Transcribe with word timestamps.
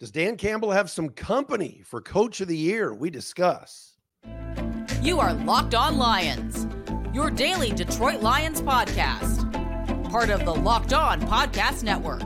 Does 0.00 0.12
Dan 0.12 0.36
Campbell 0.36 0.70
have 0.70 0.88
some 0.90 1.08
company 1.08 1.82
for 1.84 2.00
coach 2.00 2.40
of 2.40 2.46
the 2.46 2.56
year? 2.56 2.94
We 2.94 3.10
discuss. 3.10 3.96
You 5.02 5.18
are 5.18 5.34
Locked 5.34 5.74
On 5.74 5.98
Lions, 5.98 6.68
your 7.12 7.32
daily 7.32 7.72
Detroit 7.72 8.20
Lions 8.20 8.62
podcast. 8.62 9.42
Part 10.08 10.30
of 10.30 10.44
the 10.44 10.54
Locked 10.54 10.92
On 10.92 11.20
Podcast 11.22 11.82
Network. 11.82 12.22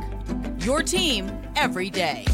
Your 0.59 0.83
team 0.83 1.33
every 1.57 1.89
day. 1.89 2.27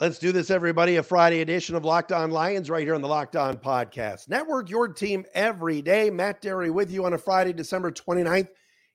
Let's 0.00 0.20
do 0.20 0.30
this, 0.30 0.52
everybody. 0.52 0.94
A 0.94 1.02
Friday 1.02 1.40
edition 1.40 1.74
of 1.74 1.84
Locked 1.84 2.12
On 2.12 2.30
Lions 2.30 2.70
right 2.70 2.84
here 2.84 2.94
on 2.94 3.02
the 3.02 3.08
Locked 3.08 3.34
On 3.34 3.56
Podcast 3.56 4.28
Network. 4.28 4.70
Your 4.70 4.86
team 4.86 5.24
every 5.34 5.82
day. 5.82 6.08
Matt 6.08 6.40
Dery 6.40 6.70
with 6.70 6.88
you 6.88 7.04
on 7.04 7.14
a 7.14 7.18
Friday, 7.18 7.52
December 7.52 7.90
29th 7.90 8.46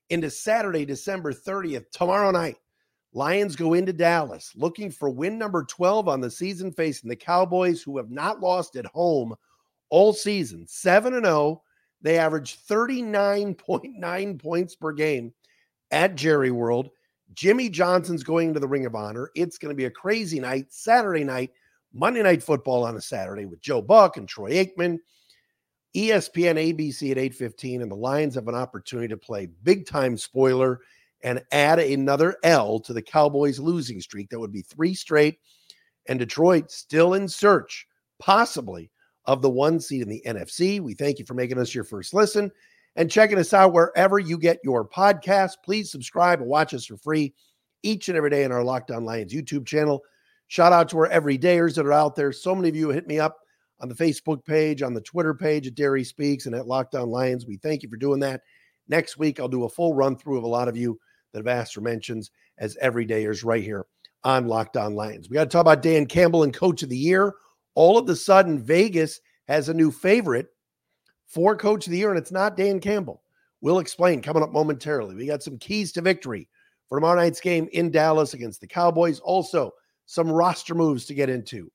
into 0.08 0.30
Saturday, 0.30 0.86
December 0.86 1.34
30th. 1.34 1.90
Tomorrow 1.90 2.30
night, 2.30 2.56
Lions 3.12 3.54
go 3.54 3.74
into 3.74 3.92
Dallas 3.92 4.52
looking 4.56 4.90
for 4.90 5.10
win 5.10 5.36
number 5.36 5.64
12 5.64 6.08
on 6.08 6.22
the 6.22 6.30
season, 6.30 6.72
facing 6.72 7.10
the 7.10 7.16
Cowboys, 7.16 7.82
who 7.82 7.98
have 7.98 8.10
not 8.10 8.40
lost 8.40 8.74
at 8.74 8.86
home 8.86 9.34
all 9.90 10.14
season. 10.14 10.66
7 10.66 11.12
and 11.12 11.26
0. 11.26 11.62
They 12.00 12.16
average 12.16 12.64
39.9 12.66 14.42
points 14.42 14.74
per 14.74 14.92
game 14.92 15.34
at 15.90 16.14
Jerry 16.14 16.50
World. 16.50 16.88
Jimmy 17.34 17.68
Johnson's 17.68 18.22
going 18.22 18.54
to 18.54 18.60
the 18.60 18.68
Ring 18.68 18.86
of 18.86 18.94
Honor. 18.94 19.30
It's 19.34 19.58
going 19.58 19.70
to 19.70 19.76
be 19.76 19.86
a 19.86 19.90
crazy 19.90 20.40
night, 20.40 20.72
Saturday 20.72 21.24
night, 21.24 21.50
Monday 21.92 22.22
Night 22.22 22.42
Football 22.42 22.84
on 22.84 22.96
a 22.96 23.00
Saturday 23.00 23.44
with 23.44 23.60
Joe 23.60 23.82
Buck 23.82 24.16
and 24.16 24.28
Troy 24.28 24.52
Aikman. 24.52 24.98
ESPN 25.96 26.56
ABC 26.56 27.12
at 27.12 27.18
8:15 27.18 27.82
and 27.82 27.90
the 27.90 27.96
Lions 27.96 28.34
have 28.34 28.48
an 28.48 28.54
opportunity 28.54 29.08
to 29.08 29.16
play 29.16 29.46
big 29.62 29.86
time 29.86 30.16
spoiler 30.16 30.80
and 31.22 31.42
add 31.52 31.78
another 31.78 32.36
L 32.42 32.80
to 32.80 32.92
the 32.92 33.02
Cowboys 33.02 33.60
losing 33.60 34.00
streak 34.00 34.28
that 34.30 34.40
would 34.40 34.52
be 34.52 34.62
3 34.62 34.92
straight 34.92 35.38
and 36.08 36.18
Detroit 36.18 36.70
still 36.70 37.14
in 37.14 37.28
search 37.28 37.86
possibly 38.18 38.90
of 39.26 39.40
the 39.40 39.48
one 39.48 39.80
seed 39.80 40.02
in 40.02 40.08
the 40.08 40.22
NFC. 40.26 40.80
We 40.80 40.94
thank 40.94 41.18
you 41.18 41.24
for 41.24 41.34
making 41.34 41.58
us 41.58 41.74
your 41.74 41.84
first 41.84 42.12
listen 42.12 42.50
and 42.96 43.10
checking 43.10 43.38
us 43.38 43.52
out 43.52 43.72
wherever 43.72 44.18
you 44.18 44.38
get 44.38 44.58
your 44.62 44.86
podcast. 44.86 45.56
Please 45.64 45.90
subscribe 45.90 46.40
and 46.40 46.48
watch 46.48 46.74
us 46.74 46.86
for 46.86 46.96
free 46.96 47.34
each 47.82 48.08
and 48.08 48.16
every 48.16 48.30
day 48.30 48.44
in 48.44 48.52
our 48.52 48.64
Locked 48.64 48.90
On 48.90 49.04
Lions 49.04 49.32
YouTube 49.32 49.66
channel. 49.66 50.02
Shout 50.48 50.72
out 50.72 50.88
to 50.90 50.98
our 50.98 51.08
everydayers 51.08 51.74
that 51.74 51.86
are 51.86 51.92
out 51.92 52.14
there. 52.16 52.32
So 52.32 52.54
many 52.54 52.68
of 52.68 52.76
you 52.76 52.90
hit 52.90 53.06
me 53.06 53.18
up 53.18 53.38
on 53.80 53.88
the 53.88 53.94
Facebook 53.94 54.44
page, 54.44 54.82
on 54.82 54.94
the 54.94 55.00
Twitter 55.00 55.34
page 55.34 55.66
at 55.66 55.74
Dery 55.74 56.06
Speaks, 56.06 56.46
and 56.46 56.54
at 56.54 56.66
Locked 56.66 56.94
On 56.94 57.10
Lions. 57.10 57.46
We 57.46 57.56
thank 57.56 57.82
you 57.82 57.88
for 57.88 57.96
doing 57.96 58.20
that. 58.20 58.42
Next 58.88 59.18
week, 59.18 59.40
I'll 59.40 59.48
do 59.48 59.64
a 59.64 59.68
full 59.68 59.94
run 59.94 60.16
through 60.16 60.38
of 60.38 60.44
a 60.44 60.48
lot 60.48 60.68
of 60.68 60.76
you 60.76 60.98
that 61.32 61.38
have 61.40 61.46
asked 61.46 61.74
for 61.74 61.80
mentions 61.80 62.30
as 62.58 62.76
everydayers 62.82 63.44
right 63.44 63.62
here 63.62 63.86
on 64.22 64.46
Locked 64.46 64.76
On 64.76 64.94
Lions. 64.94 65.28
We 65.28 65.34
got 65.34 65.44
to 65.44 65.50
talk 65.50 65.62
about 65.62 65.82
Dan 65.82 66.06
Campbell 66.06 66.44
and 66.44 66.54
Coach 66.54 66.82
of 66.82 66.88
the 66.88 66.96
Year. 66.96 67.34
All 67.74 67.98
of 67.98 68.08
a 68.08 68.16
sudden, 68.16 68.62
Vegas 68.62 69.20
has 69.48 69.68
a 69.68 69.74
new 69.74 69.90
favorite 69.90 70.48
for 71.34 71.56
coach 71.56 71.86
of 71.86 71.90
the 71.90 71.98
year, 71.98 72.10
and 72.10 72.18
it's 72.18 72.32
not 72.32 72.56
Dan 72.56 72.78
Campbell. 72.80 73.22
We'll 73.60 73.80
explain 73.80 74.22
coming 74.22 74.42
up 74.42 74.52
momentarily. 74.52 75.14
We 75.14 75.26
got 75.26 75.42
some 75.42 75.58
keys 75.58 75.90
to 75.92 76.00
victory 76.00 76.48
for 76.88 76.98
tomorrow 76.98 77.16
night's 77.16 77.40
game 77.40 77.68
in 77.72 77.90
Dallas 77.90 78.34
against 78.34 78.60
the 78.60 78.66
Cowboys. 78.66 79.20
Also, 79.20 79.72
some 80.06 80.30
roster 80.30 80.74
moves 80.74 81.06
to 81.06 81.14
get 81.14 81.28
into. 81.28 81.70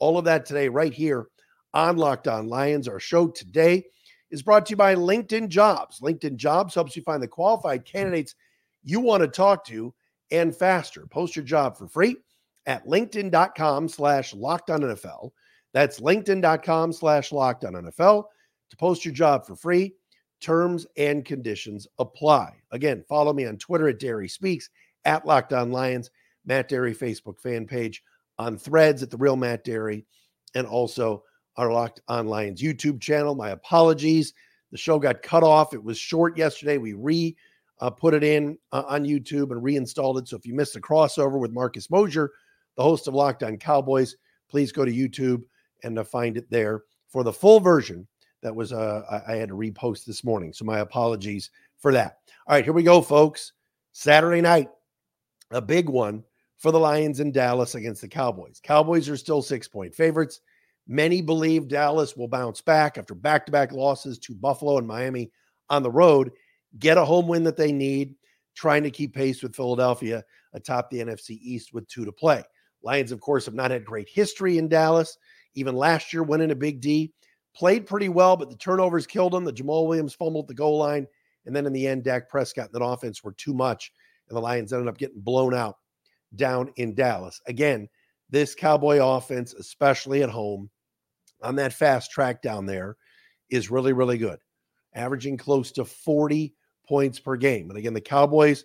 All 0.00 0.18
of 0.18 0.24
that 0.24 0.46
today, 0.46 0.68
right 0.68 0.92
here 0.92 1.28
on 1.72 1.96
Locked 1.96 2.28
On 2.28 2.48
Lions. 2.48 2.88
Our 2.88 2.98
show 2.98 3.28
today 3.28 3.84
is 4.30 4.42
brought 4.42 4.66
to 4.66 4.70
you 4.70 4.76
by 4.76 4.94
LinkedIn 4.94 5.48
Jobs. 5.48 6.00
LinkedIn 6.00 6.36
Jobs 6.36 6.74
helps 6.74 6.96
you 6.96 7.02
find 7.02 7.22
the 7.22 7.28
qualified 7.28 7.84
candidates 7.84 8.34
you 8.82 9.00
want 9.00 9.22
to 9.22 9.28
talk 9.28 9.64
to 9.66 9.94
and 10.30 10.54
faster. 10.54 11.06
Post 11.06 11.36
your 11.36 11.44
job 11.44 11.76
for 11.76 11.86
free 11.86 12.16
at 12.66 12.86
linkedin.com 12.86 13.88
slash 13.88 14.34
locked 14.34 14.70
on 14.70 14.80
NFL. 14.80 15.30
That's 15.72 16.00
linkedin.com 16.00 16.92
slash 16.92 17.32
locked 17.32 17.64
on 17.64 17.74
NFL 17.74 18.24
to 18.74 18.78
post 18.78 19.04
your 19.04 19.14
job 19.14 19.46
for 19.46 19.54
free. 19.54 19.94
Terms 20.40 20.86
and 20.96 21.24
conditions 21.24 21.86
apply. 21.98 22.52
Again, 22.72 23.04
follow 23.08 23.32
me 23.32 23.46
on 23.46 23.56
Twitter 23.56 23.88
at 23.88 24.00
Dery 24.00 24.30
Speaks, 24.30 24.68
at 25.04 25.24
Locked 25.24 25.52
On 25.52 25.70
Lions, 25.70 26.10
Matt 26.44 26.68
Dery 26.68 26.96
Facebook 26.96 27.40
fan 27.40 27.66
page, 27.66 28.02
on 28.38 28.58
threads 28.58 29.02
at 29.02 29.10
The 29.10 29.16
Real 29.16 29.36
Matt 29.36 29.64
Dery, 29.64 30.04
and 30.54 30.66
also 30.66 31.22
our 31.56 31.72
Locked 31.72 32.00
On 32.08 32.26
Lions 32.26 32.60
YouTube 32.60 33.00
channel. 33.00 33.34
My 33.34 33.50
apologies. 33.50 34.34
The 34.72 34.76
show 34.76 34.98
got 34.98 35.22
cut 35.22 35.44
off. 35.44 35.72
It 35.72 35.82
was 35.82 35.96
short 35.96 36.36
yesterday. 36.36 36.78
We 36.78 36.94
re 36.94 37.36
uh, 37.80 37.90
put 37.90 38.12
it 38.12 38.24
in 38.24 38.58
uh, 38.72 38.82
on 38.88 39.04
YouTube 39.04 39.52
and 39.52 39.62
reinstalled 39.62 40.18
it. 40.18 40.28
So 40.28 40.36
if 40.36 40.44
you 40.44 40.54
missed 40.54 40.74
the 40.74 40.80
crossover 40.80 41.38
with 41.38 41.52
Marcus 41.52 41.90
Mosher, 41.90 42.32
the 42.76 42.82
host 42.82 43.06
of 43.06 43.14
Locked 43.14 43.44
On 43.44 43.56
Cowboys, 43.56 44.16
please 44.50 44.72
go 44.72 44.84
to 44.84 44.92
YouTube 44.92 45.42
and 45.84 46.06
find 46.08 46.36
it 46.36 46.50
there 46.50 46.82
for 47.08 47.22
the 47.22 47.32
full 47.32 47.60
version 47.60 48.06
that 48.44 48.54
was 48.54 48.72
uh, 48.72 49.22
I 49.26 49.34
had 49.34 49.48
to 49.48 49.56
repost 49.56 50.04
this 50.04 50.22
morning. 50.22 50.52
So 50.52 50.64
my 50.64 50.78
apologies 50.78 51.50
for 51.78 51.92
that. 51.94 52.18
All 52.46 52.54
right, 52.54 52.62
here 52.62 52.74
we 52.74 52.84
go, 52.84 53.02
folks. 53.02 53.52
Saturday 53.92 54.40
night, 54.40 54.68
a 55.50 55.60
big 55.60 55.88
one 55.88 56.22
for 56.58 56.70
the 56.70 56.78
Lions 56.78 57.20
in 57.20 57.32
Dallas 57.32 57.74
against 57.74 58.02
the 58.02 58.08
Cowboys. 58.08 58.60
Cowboys 58.62 59.08
are 59.08 59.16
still 59.16 59.42
six 59.42 59.66
point 59.66 59.94
favorites. 59.94 60.40
Many 60.86 61.22
believe 61.22 61.68
Dallas 61.68 62.16
will 62.16 62.28
bounce 62.28 62.60
back 62.60 62.98
after 62.98 63.14
back 63.14 63.46
to 63.46 63.52
back 63.52 63.72
losses 63.72 64.18
to 64.20 64.34
Buffalo 64.34 64.76
and 64.76 64.86
Miami 64.86 65.32
on 65.70 65.82
the 65.82 65.90
road, 65.90 66.30
get 66.78 66.98
a 66.98 67.04
home 67.04 67.26
win 67.26 67.44
that 67.44 67.56
they 67.56 67.72
need, 67.72 68.14
trying 68.54 68.82
to 68.82 68.90
keep 68.90 69.14
pace 69.14 69.42
with 69.42 69.56
Philadelphia 69.56 70.22
atop 70.52 70.90
the 70.90 70.98
NFC 70.98 71.38
East 71.40 71.72
with 71.72 71.88
two 71.88 72.04
to 72.04 72.12
play. 72.12 72.42
Lions, 72.82 73.10
of 73.10 73.20
course, 73.20 73.46
have 73.46 73.54
not 73.54 73.70
had 73.70 73.86
great 73.86 74.08
history 74.10 74.58
in 74.58 74.68
Dallas. 74.68 75.16
Even 75.54 75.74
last 75.74 76.12
year, 76.12 76.22
winning 76.22 76.50
a 76.50 76.54
big 76.54 76.82
D 76.82 77.14
played 77.54 77.86
pretty 77.86 78.08
well, 78.08 78.36
but 78.36 78.50
the 78.50 78.56
turnovers 78.56 79.06
killed 79.06 79.34
him. 79.34 79.44
The 79.44 79.52
Jamaal 79.52 79.86
Williams 79.86 80.14
fumbled 80.14 80.48
the 80.48 80.54
goal 80.54 80.78
line. 80.78 81.06
And 81.46 81.54
then 81.54 81.66
in 81.66 81.72
the 81.72 81.86
end, 81.86 82.04
Dak 82.04 82.28
Prescott 82.28 82.70
and 82.72 82.74
that 82.74 82.84
offense 82.84 83.22
were 83.22 83.32
too 83.32 83.54
much. 83.54 83.92
And 84.28 84.36
the 84.36 84.40
Lions 84.40 84.72
ended 84.72 84.88
up 84.88 84.98
getting 84.98 85.20
blown 85.20 85.54
out 85.54 85.76
down 86.34 86.72
in 86.76 86.94
Dallas. 86.94 87.40
Again, 87.46 87.88
this 88.30 88.54
Cowboy 88.54 88.98
offense, 89.00 89.52
especially 89.54 90.22
at 90.22 90.30
home 90.30 90.70
on 91.42 91.56
that 91.56 91.72
fast 91.72 92.10
track 92.10 92.42
down 92.42 92.66
there, 92.66 92.96
is 93.50 93.70
really, 93.70 93.92
really 93.92 94.18
good, 94.18 94.38
averaging 94.94 95.36
close 95.36 95.70
to 95.72 95.84
40 95.84 96.54
points 96.88 97.20
per 97.20 97.36
game. 97.36 97.68
And 97.68 97.78
again, 97.78 97.94
the 97.94 98.00
Cowboys 98.00 98.64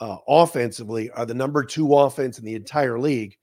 uh, 0.00 0.16
offensively 0.26 1.10
are 1.10 1.26
the 1.26 1.34
number 1.34 1.62
two 1.64 1.94
offense 1.94 2.38
in 2.38 2.44
the 2.44 2.54
entire 2.54 2.98
league, 2.98 3.36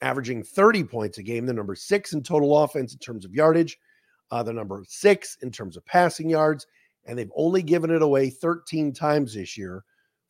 averaging 0.00 0.42
30 0.42 0.84
points 0.84 1.18
a 1.18 1.22
game. 1.22 1.46
The 1.46 1.52
number 1.52 1.74
six 1.74 2.12
in 2.12 2.22
total 2.22 2.58
offense 2.58 2.92
in 2.92 2.98
terms 2.98 3.24
of 3.24 3.34
yardage, 3.34 3.78
uh, 4.30 4.42
they're 4.42 4.54
number 4.54 4.84
six 4.86 5.36
in 5.42 5.50
terms 5.50 5.76
of 5.76 5.84
passing 5.86 6.28
yards, 6.28 6.66
and 7.06 7.18
they've 7.18 7.32
only 7.36 7.62
given 7.62 7.90
it 7.90 8.02
away 8.02 8.30
13 8.30 8.92
times 8.92 9.34
this 9.34 9.56
year, 9.56 9.84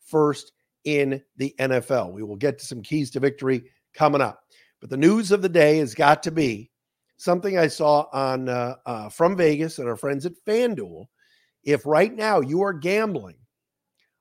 first 0.05 0.53
in 0.85 1.21
the 1.37 1.53
NFL. 1.59 2.11
We 2.11 2.23
will 2.23 2.35
get 2.35 2.57
to 2.59 2.65
some 2.65 2.81
keys 2.81 3.11
to 3.11 3.19
victory 3.19 3.63
coming 3.93 4.21
up. 4.21 4.43
But 4.79 4.89
the 4.89 4.97
news 4.97 5.31
of 5.31 5.41
the 5.41 5.49
day 5.49 5.77
has 5.79 5.93
got 5.93 6.23
to 6.23 6.31
be 6.31 6.71
something 7.17 7.57
I 7.57 7.67
saw 7.67 8.07
on 8.13 8.47
uh, 8.47 8.75
uh, 8.85 9.09
from 9.09 9.35
Vegas 9.35 9.79
and 9.79 9.87
our 9.87 9.97
friends 9.97 10.25
at 10.25 10.33
FanDuel. 10.47 11.05
If 11.63 11.85
right 11.85 12.13
now 12.13 12.39
you 12.39 12.61
are 12.61 12.73
gambling 12.73 13.35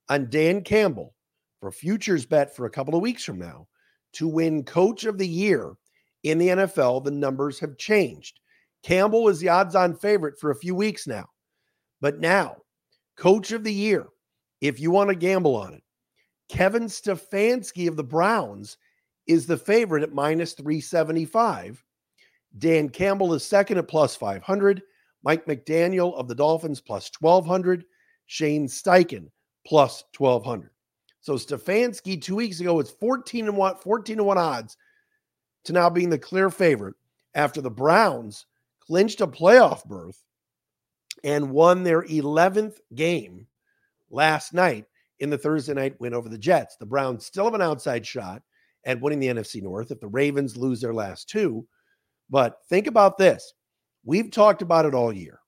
on 0.08 0.30
Dan 0.30 0.62
Campbell 0.62 1.14
for 1.60 1.70
futures 1.70 2.26
bet 2.26 2.54
for 2.54 2.66
a 2.66 2.70
couple 2.70 2.94
of 2.94 3.02
weeks 3.02 3.24
from 3.24 3.38
now 3.38 3.68
to 4.14 4.26
win 4.26 4.64
Coach 4.64 5.04
of 5.04 5.18
the 5.18 5.28
Year 5.28 5.74
in 6.24 6.38
the 6.38 6.48
NFL, 6.48 7.04
the 7.04 7.10
numbers 7.10 7.60
have 7.60 7.78
changed. 7.78 8.40
Campbell 8.82 9.24
was 9.24 9.40
the 9.40 9.48
odds 9.48 9.74
on 9.74 9.94
favorite 9.94 10.38
for 10.38 10.50
a 10.50 10.56
few 10.56 10.74
weeks 10.74 11.06
now. 11.06 11.28
But 12.00 12.20
now, 12.20 12.56
coach 13.16 13.52
of 13.52 13.64
the 13.64 13.72
year, 13.72 14.06
if 14.60 14.80
you 14.80 14.90
want 14.90 15.10
to 15.10 15.16
gamble 15.16 15.56
on 15.56 15.74
it, 15.74 15.82
Kevin 16.48 16.84
Stefanski 16.84 17.88
of 17.88 17.96
the 17.96 18.04
Browns 18.04 18.78
is 19.26 19.46
the 19.46 19.56
favorite 19.56 20.02
at 20.02 20.14
minus 20.14 20.54
375. 20.54 21.84
Dan 22.56 22.88
Campbell 22.88 23.34
is 23.34 23.44
second 23.44 23.78
at 23.78 23.88
plus 23.88 24.16
500. 24.16 24.82
Mike 25.22 25.44
McDaniel 25.46 26.14
of 26.14 26.28
the 26.28 26.34
Dolphins 26.34 26.80
plus 26.80 27.10
1200. 27.18 27.84
Shane 28.26 28.66
Steichen 28.66 29.28
plus 29.66 30.04
1200. 30.16 30.70
So 31.20 31.34
Stefanski 31.34 32.20
two 32.20 32.36
weeks 32.36 32.60
ago 32.60 32.74
was 32.74 32.90
14 32.90 33.48
and 33.48 33.56
1, 33.56 33.76
14 33.76 34.18
and 34.18 34.26
1 34.26 34.38
odds 34.38 34.76
to 35.64 35.72
now 35.72 35.90
being 35.90 36.10
the 36.10 36.18
clear 36.18 36.48
favorite 36.48 36.94
after 37.34 37.60
the 37.60 37.70
Browns 37.70 38.46
clinched 38.88 39.20
a 39.20 39.26
playoff 39.26 39.84
berth 39.84 40.24
and 41.22 41.50
won 41.50 41.82
their 41.82 42.02
11th 42.02 42.78
game 42.94 43.46
last 44.10 44.54
night 44.54 44.86
in 45.20 45.30
the 45.30 45.38
Thursday 45.38 45.74
night 45.74 46.00
win 46.00 46.14
over 46.14 46.28
the 46.28 46.38
Jets. 46.38 46.76
The 46.76 46.86
Browns 46.86 47.26
still 47.26 47.44
have 47.44 47.54
an 47.54 47.62
outside 47.62 48.06
shot 48.06 48.42
at 48.84 49.00
winning 49.00 49.20
the 49.20 49.28
NFC 49.28 49.62
North 49.62 49.90
if 49.90 50.00
the 50.00 50.08
Ravens 50.08 50.56
lose 50.56 50.80
their 50.80 50.94
last 50.94 51.28
two. 51.28 51.66
But 52.30 52.58
think 52.68 52.86
about 52.86 53.18
this. 53.18 53.52
We've 54.04 54.30
talked 54.30 54.62
about 54.62 54.86
it 54.86 54.94
all 54.94 55.12
year. 55.12 55.40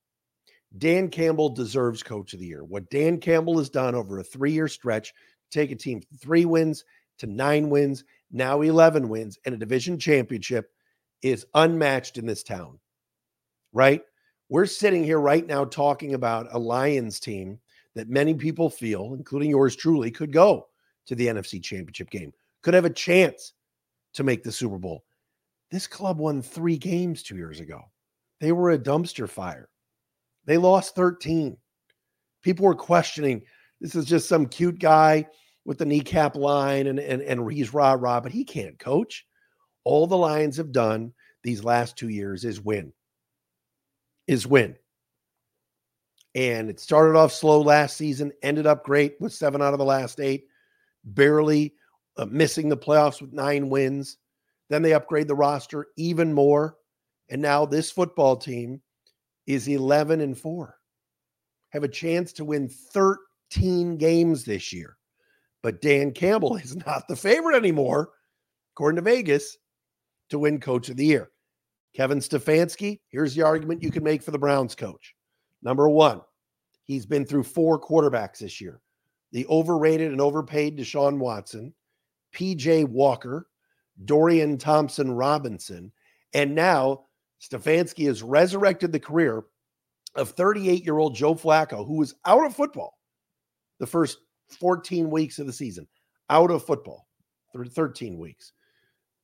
Dan 0.78 1.08
Campbell 1.08 1.48
deserves 1.48 2.02
coach 2.02 2.32
of 2.32 2.40
the 2.40 2.46
year. 2.46 2.64
What 2.64 2.90
Dan 2.90 3.18
Campbell 3.18 3.58
has 3.58 3.70
done 3.70 3.94
over 3.94 4.18
a 4.18 4.24
three 4.24 4.52
year 4.52 4.68
stretch, 4.68 5.12
take 5.50 5.70
a 5.70 5.76
team 5.76 6.00
from 6.00 6.18
three 6.18 6.44
wins 6.44 6.84
to 7.18 7.26
nine 7.26 7.70
wins, 7.70 8.04
now 8.30 8.60
11 8.60 9.08
wins, 9.08 9.38
and 9.44 9.54
a 9.54 9.58
division 9.58 9.98
championship 9.98 10.70
is 11.22 11.46
unmatched 11.54 12.18
in 12.18 12.26
this 12.26 12.42
town, 12.42 12.78
right? 13.72 14.02
We're 14.48 14.66
sitting 14.66 15.04
here 15.04 15.20
right 15.20 15.46
now 15.46 15.64
talking 15.64 16.14
about 16.14 16.48
a 16.52 16.58
Lions 16.58 17.20
team 17.20 17.58
that 17.94 18.08
many 18.08 18.34
people 18.34 18.70
feel, 18.70 19.14
including 19.14 19.50
yours 19.50 19.76
truly, 19.76 20.10
could 20.10 20.32
go 20.32 20.68
to 21.06 21.14
the 21.14 21.26
NFC 21.26 21.62
championship 21.62 22.10
game, 22.10 22.32
could 22.62 22.74
have 22.74 22.84
a 22.84 22.90
chance 22.90 23.52
to 24.14 24.24
make 24.24 24.42
the 24.42 24.52
Super 24.52 24.78
Bowl. 24.78 25.04
This 25.70 25.86
club 25.86 26.18
won 26.18 26.42
three 26.42 26.76
games 26.76 27.22
two 27.22 27.36
years 27.36 27.60
ago. 27.60 27.82
They 28.40 28.52
were 28.52 28.70
a 28.70 28.78
dumpster 28.78 29.28
fire. 29.28 29.68
They 30.46 30.56
lost 30.56 30.94
13. 30.96 31.56
People 32.42 32.64
were 32.64 32.74
questioning 32.74 33.42
this 33.80 33.94
is 33.94 34.04
just 34.04 34.28
some 34.28 34.46
cute 34.46 34.78
guy 34.78 35.26
with 35.64 35.78
the 35.78 35.86
kneecap 35.86 36.34
line 36.36 36.86
and, 36.86 36.98
and, 36.98 37.22
and 37.22 37.52
he's 37.52 37.72
rah 37.72 37.96
rah, 37.98 38.20
but 38.20 38.32
he 38.32 38.44
can't 38.44 38.78
coach. 38.78 39.26
All 39.84 40.06
the 40.06 40.16
Lions 40.16 40.56
have 40.56 40.72
done 40.72 41.12
these 41.42 41.64
last 41.64 41.96
two 41.96 42.08
years 42.08 42.44
is 42.44 42.60
win. 42.60 42.92
Is 44.30 44.46
win. 44.46 44.76
And 46.36 46.70
it 46.70 46.78
started 46.78 47.18
off 47.18 47.32
slow 47.32 47.60
last 47.60 47.96
season, 47.96 48.30
ended 48.44 48.64
up 48.64 48.84
great 48.84 49.16
with 49.18 49.32
seven 49.32 49.60
out 49.60 49.72
of 49.72 49.80
the 49.80 49.84
last 49.84 50.20
eight, 50.20 50.46
barely 51.02 51.74
uh, 52.16 52.26
missing 52.26 52.68
the 52.68 52.76
playoffs 52.76 53.20
with 53.20 53.32
nine 53.32 53.68
wins. 53.68 54.18
Then 54.68 54.82
they 54.82 54.94
upgrade 54.94 55.26
the 55.26 55.34
roster 55.34 55.88
even 55.96 56.32
more. 56.32 56.76
And 57.28 57.42
now 57.42 57.66
this 57.66 57.90
football 57.90 58.36
team 58.36 58.80
is 59.48 59.66
11 59.66 60.20
and 60.20 60.38
4. 60.38 60.78
Have 61.70 61.82
a 61.82 61.88
chance 61.88 62.32
to 62.34 62.44
win 62.44 62.68
13 62.68 63.96
games 63.96 64.44
this 64.44 64.72
year. 64.72 64.96
But 65.60 65.82
Dan 65.82 66.12
Campbell 66.12 66.54
is 66.62 66.76
not 66.76 67.08
the 67.08 67.16
favorite 67.16 67.56
anymore, 67.56 68.10
according 68.76 69.02
to 69.02 69.10
Vegas, 69.10 69.56
to 70.28 70.38
win 70.38 70.60
coach 70.60 70.88
of 70.88 70.96
the 70.96 71.06
year. 71.06 71.32
Kevin 71.94 72.18
Stefanski, 72.18 73.00
here's 73.08 73.34
the 73.34 73.42
argument 73.42 73.82
you 73.82 73.90
can 73.90 74.04
make 74.04 74.22
for 74.22 74.30
the 74.30 74.38
Browns 74.38 74.74
coach. 74.74 75.14
Number 75.62 75.88
one, 75.88 76.20
he's 76.84 77.06
been 77.06 77.24
through 77.24 77.44
four 77.44 77.80
quarterbacks 77.80 78.38
this 78.38 78.60
year. 78.60 78.80
The 79.32 79.46
overrated 79.48 80.10
and 80.12 80.20
overpaid 80.20 80.78
Deshaun 80.78 81.18
Watson, 81.18 81.74
PJ 82.34 82.88
Walker, 82.88 83.48
Dorian 84.04 84.58
Thompson 84.58 85.10
Robinson, 85.10 85.92
and 86.32 86.54
now 86.54 87.06
Stefanski 87.40 88.06
has 88.06 88.22
resurrected 88.22 88.92
the 88.92 89.00
career 89.00 89.44
of 90.14 90.30
38 90.30 90.84
year 90.84 90.98
old 90.98 91.14
Joe 91.14 91.34
Flacco, 91.34 91.86
who 91.86 91.98
was 91.98 92.14
out 92.24 92.44
of 92.44 92.54
football 92.54 92.98
the 93.78 93.86
first 93.86 94.18
14 94.58 95.10
weeks 95.10 95.38
of 95.38 95.46
the 95.46 95.52
season, 95.52 95.86
out 96.28 96.50
of 96.50 96.64
football, 96.64 97.06
13 97.54 98.18
weeks, 98.18 98.52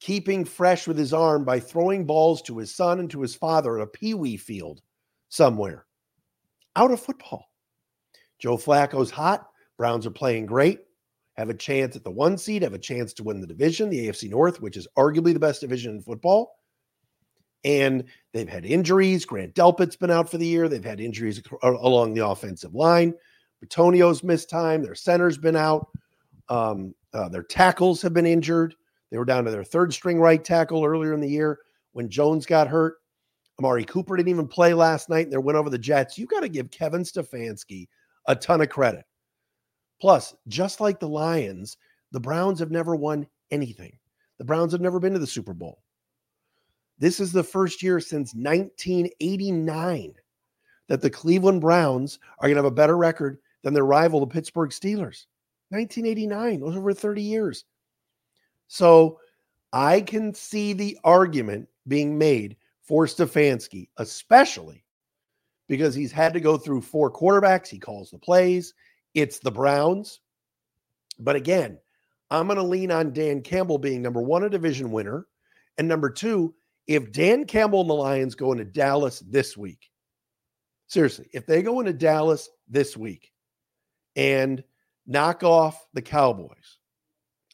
keeping 0.01 0.45
fresh 0.45 0.87
with 0.87 0.99
his 0.99 1.13
arm 1.13 1.45
by 1.45 1.59
throwing 1.59 2.05
balls 2.05 2.43
to 2.43 2.59
his 2.59 2.75
son 2.75 3.01
and 3.01 3.11
to 3.11 3.23
his 3.23 3.35
father 3.35 3.79
at 3.79 3.85
a 3.85 3.87
pee 3.87 4.15
wee 4.15 4.37
field 4.37 4.83
somewhere, 5.29 5.87
out 6.75 6.91
of 6.91 7.01
football. 7.01 7.51
Joe 8.39 8.57
Flacco's 8.57 9.11
hot. 9.11 9.49
Browns 9.77 10.07
are 10.07 10.11
playing 10.11 10.47
great. 10.47 10.81
Have 11.37 11.51
a 11.51 11.55
chance 11.55 11.97
at 11.97 12.05
the 12.05 12.11
one 12.11 12.39
seed, 12.39 12.63
have 12.63 12.73
a 12.73 12.79
chance 12.79 13.13
to 13.15 13.23
win 13.23 13.41
the 13.41 13.47
division, 13.47 13.91
the 13.91 14.09
AFC 14.09 14.31
North, 14.31 14.61
which 14.61 14.77
is 14.77 14.89
arguably 14.97 15.35
the 15.35 15.41
best 15.41 15.61
division 15.61 15.97
in 15.97 16.01
football. 16.01 16.59
And 17.65 18.05
they've 18.33 18.49
had 18.49 18.65
injuries. 18.65 19.27
Grant 19.27 19.55
Delpit's 19.55 19.97
been 19.97 20.11
out 20.11 20.31
for 20.31 20.39
the 20.39 20.47
year. 20.47 20.69
They've 20.69 20.85
had 20.85 21.01
injuries 21.01 21.43
along 21.63 22.15
the 22.15 22.27
offensive 22.27 22.75
line. 22.75 23.13
Bitonio's 23.65 24.23
missed 24.23 24.49
time. 24.49 24.83
Their 24.83 24.95
center's 24.95 25.37
been 25.37 25.57
out. 25.57 25.89
Um, 26.49 26.95
uh, 27.13 27.29
their 27.29 27.43
tackles 27.43 28.01
have 28.03 28.15
been 28.15 28.27
injured. 28.27 28.75
They 29.17 29.19
were 29.19 29.25
down 29.25 29.47
to 29.47 29.51
their 29.51 29.65
third 29.65 29.95
string 29.95 30.21
right 30.21 30.45
tackle 30.45 30.85
earlier 30.85 31.15
in 31.15 31.21
the 31.21 31.31
year 31.31 31.61
when 31.93 32.11
Jones 32.11 32.45
got 32.45 32.69
hurt. 32.69 32.97
Amari 33.59 33.83
Cooper 33.83 34.15
didn't 34.15 34.29
even 34.29 34.47
play 34.47 34.75
last 34.75 35.09
night. 35.09 35.31
They 35.31 35.39
went 35.39 35.57
over 35.57 35.71
the 35.71 35.79
Jets. 35.79 36.19
You 36.19 36.27
got 36.27 36.41
to 36.41 36.51
give 36.51 36.71
Kevin 36.71 37.03
Stefanski 37.03 37.89
a 38.27 38.37
ton 38.37 38.61
of 38.61 38.69
credit. 38.69 39.07
Plus, 40.03 40.37
just 40.49 40.83
like 40.83 41.01
the 41.01 41.09
Lions, 41.09 41.79
the 42.13 42.21
Browns 42.21 42.61
have 42.61 42.71
never 42.71 42.95
won 42.95 43.27
anything. 43.51 43.97
The 44.37 44.45
Browns 44.45 44.73
have 44.73 44.83
never 44.83 45.01
been 45.01 45.15
to 45.15 45.19
the 45.19 45.27
Super 45.27 45.55
Bowl. 45.55 45.83
This 46.99 47.19
is 47.19 47.33
the 47.33 47.43
first 47.43 47.83
year 47.83 48.01
since 48.01 48.35
1989 48.35 50.13
that 50.89 51.01
the 51.01 51.09
Cleveland 51.09 51.63
Browns 51.63 52.19
are 52.41 52.49
going 52.49 52.57
to 52.57 52.63
have 52.63 52.71
a 52.71 52.71
better 52.71 52.99
record 52.99 53.39
than 53.63 53.73
their 53.73 53.87
rival, 53.87 54.21
the 54.21 54.27
Pittsburgh 54.27 54.69
Steelers. 54.69 55.25
1989, 55.71 56.61
those 56.61 56.77
over 56.77 56.93
30 56.93 57.23
years. 57.23 57.65
So 58.69 59.21
I 59.73 60.01
can 60.01 60.35
see 60.35 60.73
the 60.73 60.99
argument 61.05 61.69
being 61.87 62.17
made 62.19 62.57
for 62.83 63.07
Stefanski, 63.07 63.89
especially 63.97 64.85
because 65.69 65.95
he's 65.95 66.13
had 66.13 66.33
to 66.33 66.41
go 66.41 66.57
through 66.57 66.81
four 66.81 67.11
quarterbacks. 67.11 67.69
He 67.69 67.79
calls 67.79 68.11
the 68.11 68.19
plays. 68.19 68.75
It's 69.15 69.39
the 69.39 69.51
Browns. 69.51 70.21
But 71.19 71.37
again, 71.37 71.79
I'm 72.31 72.47
going 72.47 72.59
to 72.59 72.63
lean 72.63 72.91
on 72.91 73.13
Dan 73.13 73.41
Campbell 73.43 73.79
being 73.79 74.03
number 74.03 74.21
one, 74.21 74.45
a 74.45 74.51
division 74.51 74.91
winner. 74.91 75.27
And 75.79 75.89
number 75.89 76.11
two, 76.11 76.55
if 76.87 77.13
Dan 77.13 77.45
Campbell 77.45 77.81
and 77.81 77.91
the 77.91 77.95
Lions 77.95 78.35
go 78.35 78.53
into 78.53 78.65
Dallas 78.65 79.21
this 79.21 79.57
week, 79.57 79.91
seriously, 80.87 81.29
if 81.33 81.47
they 81.47 81.63
go 81.63 81.81
into 81.81 81.93
Dallas 81.93 82.49
this 82.69 82.97
week 82.97 83.33
and 84.15 84.63
knock 85.07 85.43
off 85.43 85.87
the 85.93 86.03
Cowboys, 86.03 86.79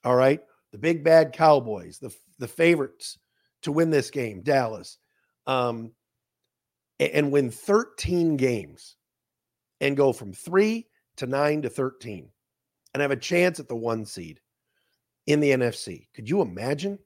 all 0.05 0.17
right, 0.17 0.41
the 0.73 0.79
big 0.79 1.05
bad 1.05 1.33
Cowboys, 1.33 1.99
the 1.99 2.15
the 2.39 2.49
favorites 2.49 3.19
to 3.63 3.73
win 3.73 3.91
this 3.91 4.11
game, 4.11 4.43
Dallas, 4.43 4.99
um, 5.47 5.93
and 6.99 7.31
win 7.31 7.51
13 7.51 8.37
games 8.37 8.97
and 9.81 9.97
go 9.97 10.13
from 10.13 10.33
three 10.33 10.89
to 11.17 11.27
nine 11.27 11.63
to 11.63 11.69
13 11.69 12.29
and 12.95 13.01
have 13.01 13.11
a 13.11 13.17
chance 13.17 13.61
at 13.61 13.69
the 13.69 13.77
one 13.77 14.05
seed 14.05 14.41
in 15.27 15.41
the 15.41 15.51
NFC. 15.51 16.09
Could 16.15 16.29
you 16.29 16.41
imagine? 16.41 16.99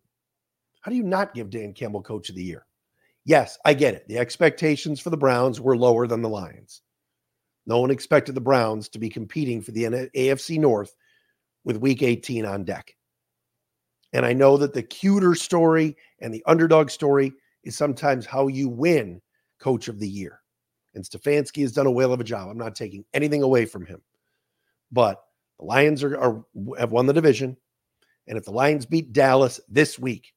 How 0.81 0.91
do 0.91 0.97
you 0.97 1.03
not 1.03 1.35
give 1.35 1.51
Dan 1.51 1.73
Campbell 1.73 2.03
coach 2.03 2.29
of 2.29 2.37
the 2.37 2.45
year? 2.45 2.65
Yes, 3.25 3.59
I 3.65 3.75
get 3.75 3.95
it. 3.95 4.07
The 4.07 4.19
expectations 4.19 5.01
for 5.01 5.11
the 5.11 5.17
Browns 5.17 5.61
were 5.61 5.77
lower 5.77 6.07
than 6.07 6.23
the 6.23 6.29
Lions. 6.29 6.83
No 7.67 7.81
one 7.81 7.91
expected 7.91 8.37
the 8.37 8.41
Browns 8.41 8.89
to 8.91 9.01
be 9.01 9.09
competing 9.09 9.61
for 9.61 9.73
the 9.73 9.85
AFC 9.85 10.59
North 10.59 10.95
with 11.65 11.79
week 11.79 12.03
18 12.03 12.47
on 12.47 12.65
deck. 12.65 12.95
And 14.17 14.25
I 14.25 14.33
know 14.33 14.57
that 14.57 14.73
the 14.73 14.83
cuter 14.83 15.35
story 15.35 15.95
and 16.21 16.33
the 16.33 16.43
underdog 16.47 16.89
story 16.89 17.35
is 17.65 17.77
sometimes 17.77 18.25
how 18.25 18.49
you 18.49 18.67
win 18.67 19.21
coach 19.61 19.89
of 19.89 20.01
the 20.01 20.09
year. 20.09 20.41
And 20.95 21.05
Stefanski 21.05 21.61
has 21.61 21.73
done 21.73 21.85
a 21.85 21.91
whale 21.91 22.15
of 22.15 22.21
a 22.21 22.25
job. 22.25 22.49
I'm 22.49 22.57
not 22.57 22.75
taking 22.75 23.05
anything 23.13 23.43
away 23.43 23.67
from 23.67 23.85
him. 23.85 24.01
But 24.91 25.23
the 25.59 25.67
Lions 25.67 26.03
are, 26.03 26.17
are 26.17 26.45
have 26.79 26.93
won 26.93 27.05
the 27.05 27.13
division. 27.13 27.59
And 28.27 28.39
if 28.39 28.47
the 28.47 28.53
Lions 28.53 28.87
beat 28.87 29.13
Dallas 29.13 29.61
this 29.69 29.99
week, 29.99 30.33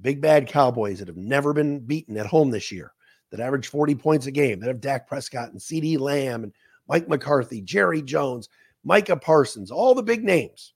big 0.00 0.20
bad 0.20 0.46
Cowboys 0.46 1.00
that 1.00 1.08
have 1.08 1.16
never 1.16 1.52
been 1.52 1.80
beaten 1.80 2.16
at 2.18 2.26
home 2.26 2.52
this 2.52 2.70
year, 2.70 2.92
that 3.32 3.40
average 3.40 3.66
40 3.66 3.96
points 3.96 4.26
a 4.26 4.30
game, 4.30 4.60
that 4.60 4.68
have 4.68 4.80
Dak 4.80 5.08
Prescott 5.08 5.50
and 5.50 5.58
CeeDee 5.58 5.98
Lamb 5.98 6.44
and 6.44 6.52
Mike 6.86 7.08
McCarthy, 7.08 7.62
Jerry 7.62 8.00
Jones, 8.00 8.48
Micah 8.84 9.16
Parsons, 9.16 9.72
all 9.72 9.96
the 9.96 10.04
big 10.04 10.22
names. 10.22 10.74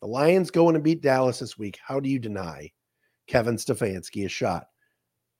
The 0.00 0.06
Lions 0.06 0.50
going 0.50 0.74
to 0.74 0.80
beat 0.80 1.02
Dallas 1.02 1.40
this 1.40 1.58
week. 1.58 1.78
How 1.84 2.00
do 2.00 2.08
you 2.08 2.18
deny 2.18 2.72
Kevin 3.26 3.56
Stefanski 3.56 4.24
a 4.24 4.28
shot? 4.28 4.66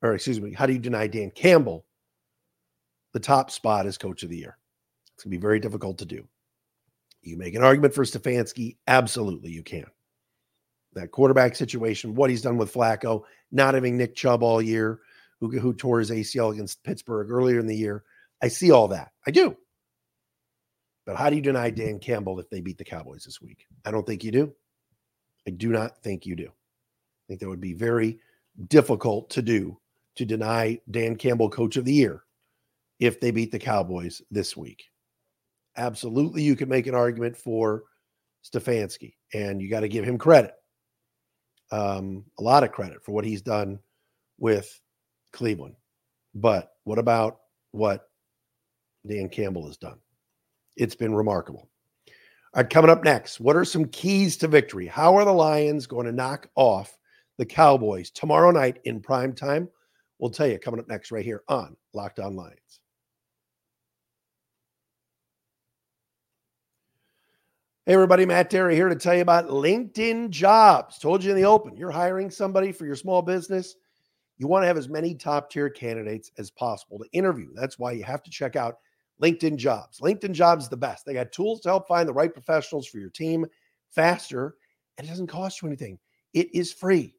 Or 0.03 0.15
excuse 0.15 0.41
me, 0.41 0.53
how 0.53 0.67
do 0.67 0.73
you 0.73 0.79
deny 0.79 1.07
Dan 1.07 1.31
Campbell 1.31 1.85
the 3.12 3.21
top 3.21 3.50
spot 3.50 3.87
as 3.87 3.99
coach 3.99 4.23
of 4.23 4.31
the 4.31 4.37
year? 4.37 4.59
It's 5.15 5.25
going 5.25 5.33
to 5.33 5.37
be 5.38 5.41
very 5.41 5.61
difficult 5.61 5.99
to 5.99 6.07
do. 6.07 6.27
You 7.23 7.37
make 7.37 7.55
an 7.55 7.65
argument 7.65 7.95
for 7.95 8.05
Stefanski. 8.05 8.77
Absolutely, 8.87 9.50
you 9.50 9.62
can 9.62 9.87
that 10.99 11.11
quarterback 11.11 11.57
situation, 11.57 12.15
what 12.15 12.31
he's 12.31 12.43
done 12.43 12.57
with 12.57 12.73
Flacco, 12.73 13.23
not 13.53 13.75
having 13.75 13.97
Nick 13.97 14.15
Chubb 14.15 14.43
all 14.43 14.61
year, 14.61 15.00
who, 15.41 15.59
who 15.59 15.73
tore 15.73 16.00
his 16.00 16.11
ACL 16.11 16.53
against 16.53 16.83
Pittsburgh 16.83 17.31
earlier 17.31 17.59
in 17.59 17.67
the 17.67 17.77
year. 17.77 18.05
I 18.43 18.49
see 18.49 18.71
all 18.71 18.88
that. 18.88 19.12
I 19.27 19.31
do. 19.31 19.57
But 21.09 21.17
how 21.17 21.31
do 21.31 21.37
you 21.37 21.41
deny 21.41 21.71
Dan 21.71 21.99
Campbell 21.99 22.38
if 22.38 22.50
they 22.50 22.61
beat 22.61 22.77
the 22.77 22.85
Cowboys 22.85 23.25
this 23.25 23.41
week? 23.41 23.67
I 23.87 23.91
don't 23.91 24.07
think 24.07 24.23
you 24.23 24.31
do. 24.31 24.53
I 25.47 25.50
do 25.53 25.71
not 25.71 26.03
think 26.03 26.27
you 26.27 26.37
do. 26.37 26.49
I 26.49 27.25
think 27.27 27.41
that 27.41 27.49
would 27.49 27.62
be 27.62 27.73
very 27.73 28.19
difficult 28.67 29.31
to 29.31 29.41
do 29.41 29.81
to 30.17 30.27
deny 30.27 30.79
Dan 30.91 31.17
Campbell 31.17 31.49
coach 31.49 31.79
of 31.79 31.87
the 31.87 31.95
year 31.95 32.25
if 33.00 33.21
they 33.21 33.31
beat 33.31 33.50
the 33.50 33.59
Cowboys 33.59 34.21
this 34.31 34.55
week. 34.55 34.85
Absolutely, 35.79 36.43
you 36.43 36.55
could 36.55 36.69
make 36.69 36.87
an 36.87 36.95
argument 36.95 37.38
for 37.38 37.85
Stefanski, 38.45 39.15
and 39.33 39.62
you 39.62 39.71
got 39.71 39.81
to 39.81 39.88
give 39.88 40.05
him 40.05 40.19
credit 40.19 40.53
um, 41.73 42.23
a 42.38 42.43
lot 42.43 42.65
of 42.65 42.73
credit 42.73 43.03
for 43.03 43.12
what 43.12 43.25
he's 43.25 43.41
done 43.41 43.79
with 44.38 44.79
Cleveland. 45.33 45.77
But 46.35 46.71
what 46.85 46.99
about 46.99 47.38
what 47.71 48.11
Dan 49.07 49.31
Campbell 49.31 49.69
has 49.69 49.79
done? 49.79 49.99
It's 50.78 50.94
been 50.94 51.14
remarkable. 51.14 51.68
All 52.54 52.62
right, 52.62 52.70
coming 52.70 52.90
up 52.90 53.04
next, 53.04 53.40
what 53.40 53.56
are 53.56 53.64
some 53.64 53.87
keys 53.87 54.37
to 54.38 54.49
victory? 54.49 54.87
How 54.87 55.16
are 55.16 55.25
the 55.25 55.32
Lions 55.32 55.87
going 55.87 56.06
to 56.06 56.12
knock 56.12 56.49
off 56.54 56.97
the 57.37 57.44
Cowboys 57.44 58.11
tomorrow 58.11 58.52
night 58.52 58.78
in 58.85 59.00
prime 59.00 59.35
time? 59.35 59.68
We'll 60.18 60.30
tell 60.30 60.47
you 60.47 60.58
coming 60.58 60.80
up 60.80 60.88
next, 60.88 61.12
right 61.12 61.25
here 61.25 61.42
on 61.49 61.76
Locked 61.92 62.20
On 62.20 62.35
Lions. 62.37 62.80
Hey, 67.85 67.94
everybody, 67.94 68.25
Matt 68.25 68.50
Dery 68.50 68.75
here 68.75 68.88
to 68.88 68.97
tell 68.97 69.14
you 69.14 69.23
about 69.23 69.49
LinkedIn 69.49 70.30
Jobs. 70.30 70.99
Told 70.99 71.25
you 71.25 71.30
in 71.30 71.37
the 71.37 71.44
open, 71.44 71.76
you're 71.76 71.90
hiring 71.90 72.30
somebody 72.30 72.70
for 72.70 72.87
your 72.87 72.97
small 72.97 73.20
business. 73.20 73.75
You 74.37 74.47
want 74.47 74.62
to 74.62 74.66
have 74.68 74.76
as 74.76 74.88
many 74.88 75.14
top 75.14 75.50
tier 75.50 75.70
candidates 75.70 76.30
as 76.38 76.50
possible 76.50 76.99
to 76.99 77.11
interview. 77.12 77.49
That's 77.54 77.78
why 77.78 77.92
you 77.92 78.04
have 78.04 78.23
to 78.23 78.30
check 78.30 78.56
out 78.56 78.78
LinkedIn 79.22 79.56
Jobs. 79.56 80.00
LinkedIn 80.00 80.32
Jobs 80.32 80.64
is 80.64 80.70
the 80.70 80.76
best. 80.76 81.04
They 81.04 81.14
got 81.14 81.32
tools 81.32 81.60
to 81.62 81.68
help 81.68 81.88
find 81.88 82.08
the 82.08 82.12
right 82.12 82.32
professionals 82.32 82.87
for 82.87 82.98
your 82.98 83.10
team 83.10 83.46
faster, 83.90 84.54
and 84.96 85.06
it 85.06 85.10
doesn't 85.10 85.26
cost 85.26 85.60
you 85.60 85.68
anything. 85.68 85.98
It 86.34 86.54
is 86.54 86.72
free. 86.72 87.14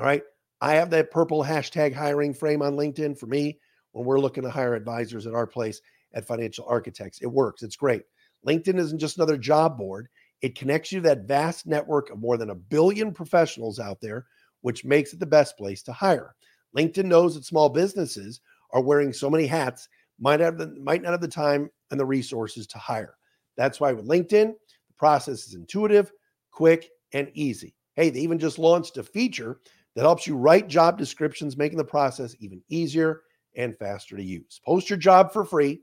All 0.00 0.06
right. 0.06 0.22
I 0.60 0.74
have 0.74 0.90
that 0.90 1.10
purple 1.10 1.44
hashtag 1.44 1.94
hiring 1.94 2.32
frame 2.32 2.62
on 2.62 2.76
LinkedIn 2.76 3.18
for 3.18 3.26
me 3.26 3.58
when 3.92 4.04
we're 4.04 4.20
looking 4.20 4.44
to 4.44 4.50
hire 4.50 4.74
advisors 4.74 5.26
at 5.26 5.34
our 5.34 5.46
place 5.46 5.80
at 6.14 6.26
Financial 6.26 6.64
Architects. 6.66 7.20
It 7.20 7.26
works, 7.26 7.62
it's 7.62 7.76
great. 7.76 8.02
LinkedIn 8.46 8.78
isn't 8.78 8.98
just 8.98 9.16
another 9.16 9.36
job 9.36 9.76
board, 9.76 10.08
it 10.42 10.58
connects 10.58 10.92
you 10.92 11.00
to 11.00 11.08
that 11.08 11.26
vast 11.26 11.66
network 11.66 12.10
of 12.10 12.18
more 12.18 12.36
than 12.36 12.50
a 12.50 12.54
billion 12.54 13.12
professionals 13.12 13.78
out 13.78 14.00
there, 14.00 14.26
which 14.60 14.84
makes 14.84 15.12
it 15.12 15.20
the 15.20 15.26
best 15.26 15.56
place 15.56 15.82
to 15.82 15.92
hire. 15.92 16.34
LinkedIn 16.76 17.04
knows 17.04 17.34
that 17.34 17.44
small 17.44 17.68
businesses 17.68 18.40
are 18.72 18.82
wearing 18.82 19.12
so 19.12 19.30
many 19.30 19.46
hats, 19.46 19.88
might 20.18 20.40
have 20.40 20.58
the, 20.58 20.74
might 20.80 21.02
not 21.02 21.12
have 21.12 21.20
the 21.20 21.28
time 21.28 21.70
and 21.90 21.98
the 21.98 22.06
resources 22.06 22.66
to 22.68 22.78
hire. 22.78 23.16
That's 23.56 23.80
why 23.80 23.92
with 23.92 24.08
LinkedIn, 24.08 24.52
the 24.52 24.94
process 24.96 25.46
is 25.46 25.54
intuitive, 25.54 26.10
quick, 26.50 26.90
and 27.12 27.30
easy. 27.34 27.74
Hey, 27.94 28.10
they 28.10 28.20
even 28.20 28.38
just 28.38 28.58
launched 28.58 28.96
a 28.96 29.02
feature 29.02 29.60
that 29.94 30.02
helps 30.02 30.26
you 30.26 30.36
write 30.36 30.68
job 30.68 30.98
descriptions, 30.98 31.56
making 31.56 31.78
the 31.78 31.84
process 31.84 32.34
even 32.40 32.62
easier 32.68 33.22
and 33.56 33.76
faster 33.76 34.16
to 34.16 34.22
use. 34.22 34.60
Post 34.64 34.90
your 34.90 34.98
job 34.98 35.32
for 35.32 35.44
free 35.44 35.80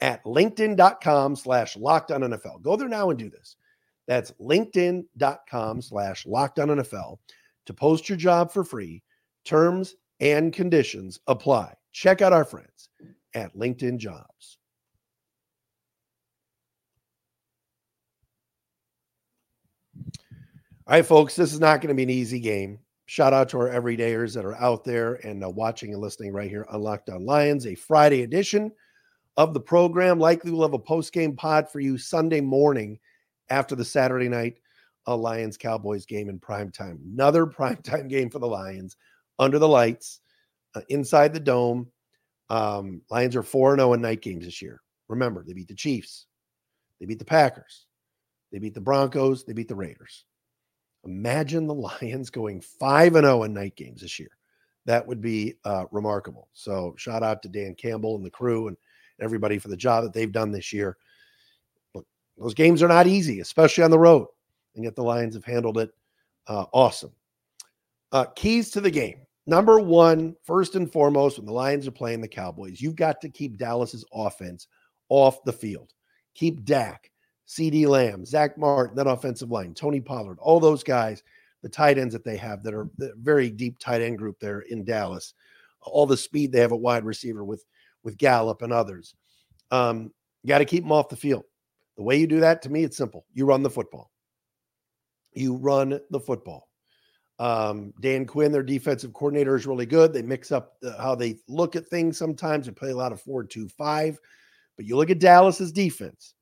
at 0.00 0.22
linkedin.com 0.24 1.36
slash 1.36 1.76
NFL. 1.76 2.62
Go 2.62 2.76
there 2.76 2.88
now 2.88 3.10
and 3.10 3.18
do 3.18 3.30
this. 3.30 3.56
That's 4.06 4.32
linkedin.com 4.32 5.80
slash 5.80 6.26
NFL 6.26 7.18
to 7.66 7.74
post 7.74 8.08
your 8.08 8.18
job 8.18 8.52
for 8.52 8.64
free. 8.64 9.02
Terms 9.46 9.94
and 10.20 10.52
conditions 10.52 11.20
apply. 11.26 11.74
Check 11.92 12.20
out 12.20 12.32
our 12.32 12.44
friends 12.44 12.90
at 13.34 13.56
LinkedIn 13.56 13.98
Jobs. 13.98 14.58
All 20.86 20.92
right, 20.96 21.06
folks, 21.06 21.34
this 21.34 21.52
is 21.52 21.60
not 21.60 21.80
going 21.80 21.88
to 21.88 21.94
be 21.94 22.02
an 22.02 22.10
easy 22.10 22.40
game. 22.40 22.78
Shout 23.06 23.32
out 23.32 23.48
to 23.50 23.58
our 23.58 23.68
everydayers 23.68 24.34
that 24.34 24.44
are 24.44 24.56
out 24.56 24.84
there 24.84 25.14
and 25.26 25.44
uh, 25.44 25.48
watching 25.48 25.92
and 25.92 26.00
listening 26.00 26.32
right 26.32 26.48
here 26.48 26.66
on 26.68 26.82
Locked 26.82 27.10
On 27.10 27.24
Lions, 27.24 27.66
a 27.66 27.74
Friday 27.74 28.22
edition 28.22 28.70
of 29.36 29.54
the 29.54 29.60
program. 29.60 30.18
Likely 30.18 30.50
we'll 30.50 30.62
have 30.62 30.74
a 30.74 30.78
post 30.78 31.12
game 31.12 31.36
pod 31.36 31.70
for 31.70 31.80
you 31.80 31.98
Sunday 31.98 32.40
morning 32.40 32.98
after 33.50 33.74
the 33.74 33.84
Saturday 33.84 34.28
night 34.28 34.58
uh, 35.06 35.16
Lions 35.16 35.56
Cowboys 35.56 36.06
game 36.06 36.28
in 36.28 36.38
prime 36.38 36.70
time. 36.70 36.98
Another 37.12 37.46
prime 37.46 37.76
time 37.76 38.08
game 38.08 38.30
for 38.30 38.38
the 38.38 38.46
Lions 38.46 38.96
under 39.38 39.58
the 39.58 39.68
lights 39.68 40.20
uh, 40.74 40.80
inside 40.88 41.32
the 41.32 41.40
dome. 41.40 41.88
Um, 42.50 43.02
Lions 43.10 43.36
are 43.36 43.42
4 43.42 43.76
0 43.76 43.92
in 43.94 44.00
night 44.00 44.22
games 44.22 44.44
this 44.44 44.60
year. 44.60 44.80
Remember, 45.08 45.44
they 45.44 45.52
beat 45.52 45.68
the 45.68 45.74
Chiefs, 45.74 46.26
they 47.00 47.06
beat 47.06 47.18
the 47.18 47.24
Packers, 47.24 47.86
they 48.52 48.58
beat 48.58 48.74
the 48.74 48.80
Broncos, 48.80 49.44
they 49.44 49.52
beat 49.52 49.68
the 49.68 49.74
Raiders. 49.74 50.24
Imagine 51.04 51.66
the 51.66 51.74
Lions 51.74 52.30
going 52.30 52.60
5 52.60 53.12
0 53.12 53.42
in 53.44 53.54
night 53.54 53.76
games 53.76 54.00
this 54.02 54.18
year. 54.18 54.30
That 54.86 55.06
would 55.06 55.20
be 55.20 55.54
uh, 55.64 55.84
remarkable. 55.90 56.48
So, 56.52 56.94
shout 56.98 57.22
out 57.22 57.42
to 57.42 57.48
Dan 57.48 57.74
Campbell 57.74 58.16
and 58.16 58.24
the 58.24 58.30
crew 58.30 58.68
and 58.68 58.76
everybody 59.20 59.58
for 59.58 59.68
the 59.68 59.76
job 59.76 60.04
that 60.04 60.12
they've 60.12 60.32
done 60.32 60.50
this 60.50 60.72
year. 60.72 60.96
Look, 61.94 62.06
those 62.36 62.54
games 62.54 62.82
are 62.82 62.88
not 62.88 63.06
easy, 63.06 63.40
especially 63.40 63.84
on 63.84 63.90
the 63.90 63.98
road. 63.98 64.26
And 64.74 64.84
yet 64.84 64.96
the 64.96 65.02
Lions 65.02 65.34
have 65.34 65.44
handled 65.44 65.78
it 65.78 65.90
uh, 66.46 66.66
awesome. 66.72 67.12
Uh, 68.12 68.26
keys 68.36 68.70
to 68.70 68.80
the 68.80 68.90
game. 68.90 69.20
Number 69.46 69.78
one, 69.78 70.36
first 70.42 70.74
and 70.74 70.90
foremost, 70.90 71.38
when 71.38 71.46
the 71.46 71.52
Lions 71.52 71.86
are 71.86 71.92
playing 71.92 72.20
the 72.20 72.28
Cowboys, 72.28 72.80
you've 72.80 72.96
got 72.96 73.20
to 73.20 73.28
keep 73.28 73.58
Dallas's 73.58 74.04
offense 74.12 74.68
off 75.10 75.44
the 75.44 75.52
field. 75.52 75.92
Keep 76.34 76.64
Dak, 76.64 77.10
CeeDee 77.46 77.86
Lamb, 77.86 78.24
Zack 78.24 78.56
Martin, 78.56 78.96
that 78.96 79.06
offensive 79.06 79.50
line, 79.50 79.74
Tony 79.74 80.00
Pollard, 80.00 80.38
all 80.40 80.60
those 80.60 80.82
guys, 80.82 81.22
the 81.62 81.68
tight 81.68 81.98
ends 81.98 82.14
that 82.14 82.24
they 82.24 82.36
have 82.36 82.62
that 82.62 82.74
are 82.74 82.88
very 82.98 83.50
deep 83.50 83.78
tight 83.78 84.02
end 84.02 84.18
group 84.18 84.38
there 84.40 84.60
in 84.60 84.84
Dallas, 84.84 85.34
all 85.80 86.06
the 86.06 86.16
speed 86.16 86.50
they 86.50 86.60
have 86.60 86.72
at 86.72 86.80
wide 86.80 87.04
receiver 87.04 87.44
with 87.44 87.64
with 88.02 88.18
Gallup 88.18 88.62
and 88.62 88.72
others. 88.72 89.14
Um, 89.70 90.12
you 90.42 90.48
got 90.48 90.58
to 90.58 90.66
keep 90.66 90.84
them 90.84 90.92
off 90.92 91.08
the 91.08 91.16
field. 91.16 91.44
The 91.96 92.02
way 92.02 92.16
you 92.16 92.26
do 92.26 92.40
that, 92.40 92.60
to 92.62 92.70
me, 92.70 92.84
it's 92.84 92.96
simple. 92.96 93.24
You 93.32 93.46
run 93.46 93.62
the 93.62 93.70
football. 93.70 94.10
You 95.32 95.56
run 95.56 96.00
the 96.10 96.20
football. 96.20 96.68
Um, 97.44 97.92
Dan 98.00 98.24
Quinn, 98.24 98.52
their 98.52 98.62
defensive 98.62 99.12
coordinator, 99.12 99.54
is 99.54 99.66
really 99.66 99.84
good. 99.84 100.14
They 100.14 100.22
mix 100.22 100.50
up 100.50 100.80
the, 100.80 100.96
how 100.96 101.14
they 101.14 101.36
look 101.46 101.76
at 101.76 101.86
things 101.86 102.16
sometimes. 102.16 102.64
They 102.64 102.72
play 102.72 102.90
a 102.90 102.96
lot 102.96 103.12
of 103.12 103.20
4 103.20 103.44
2 103.44 103.68
5. 103.68 104.18
But 104.76 104.86
you 104.86 104.96
look 104.96 105.10
at 105.10 105.18
Dallas's 105.18 105.70
defense, 105.70 106.32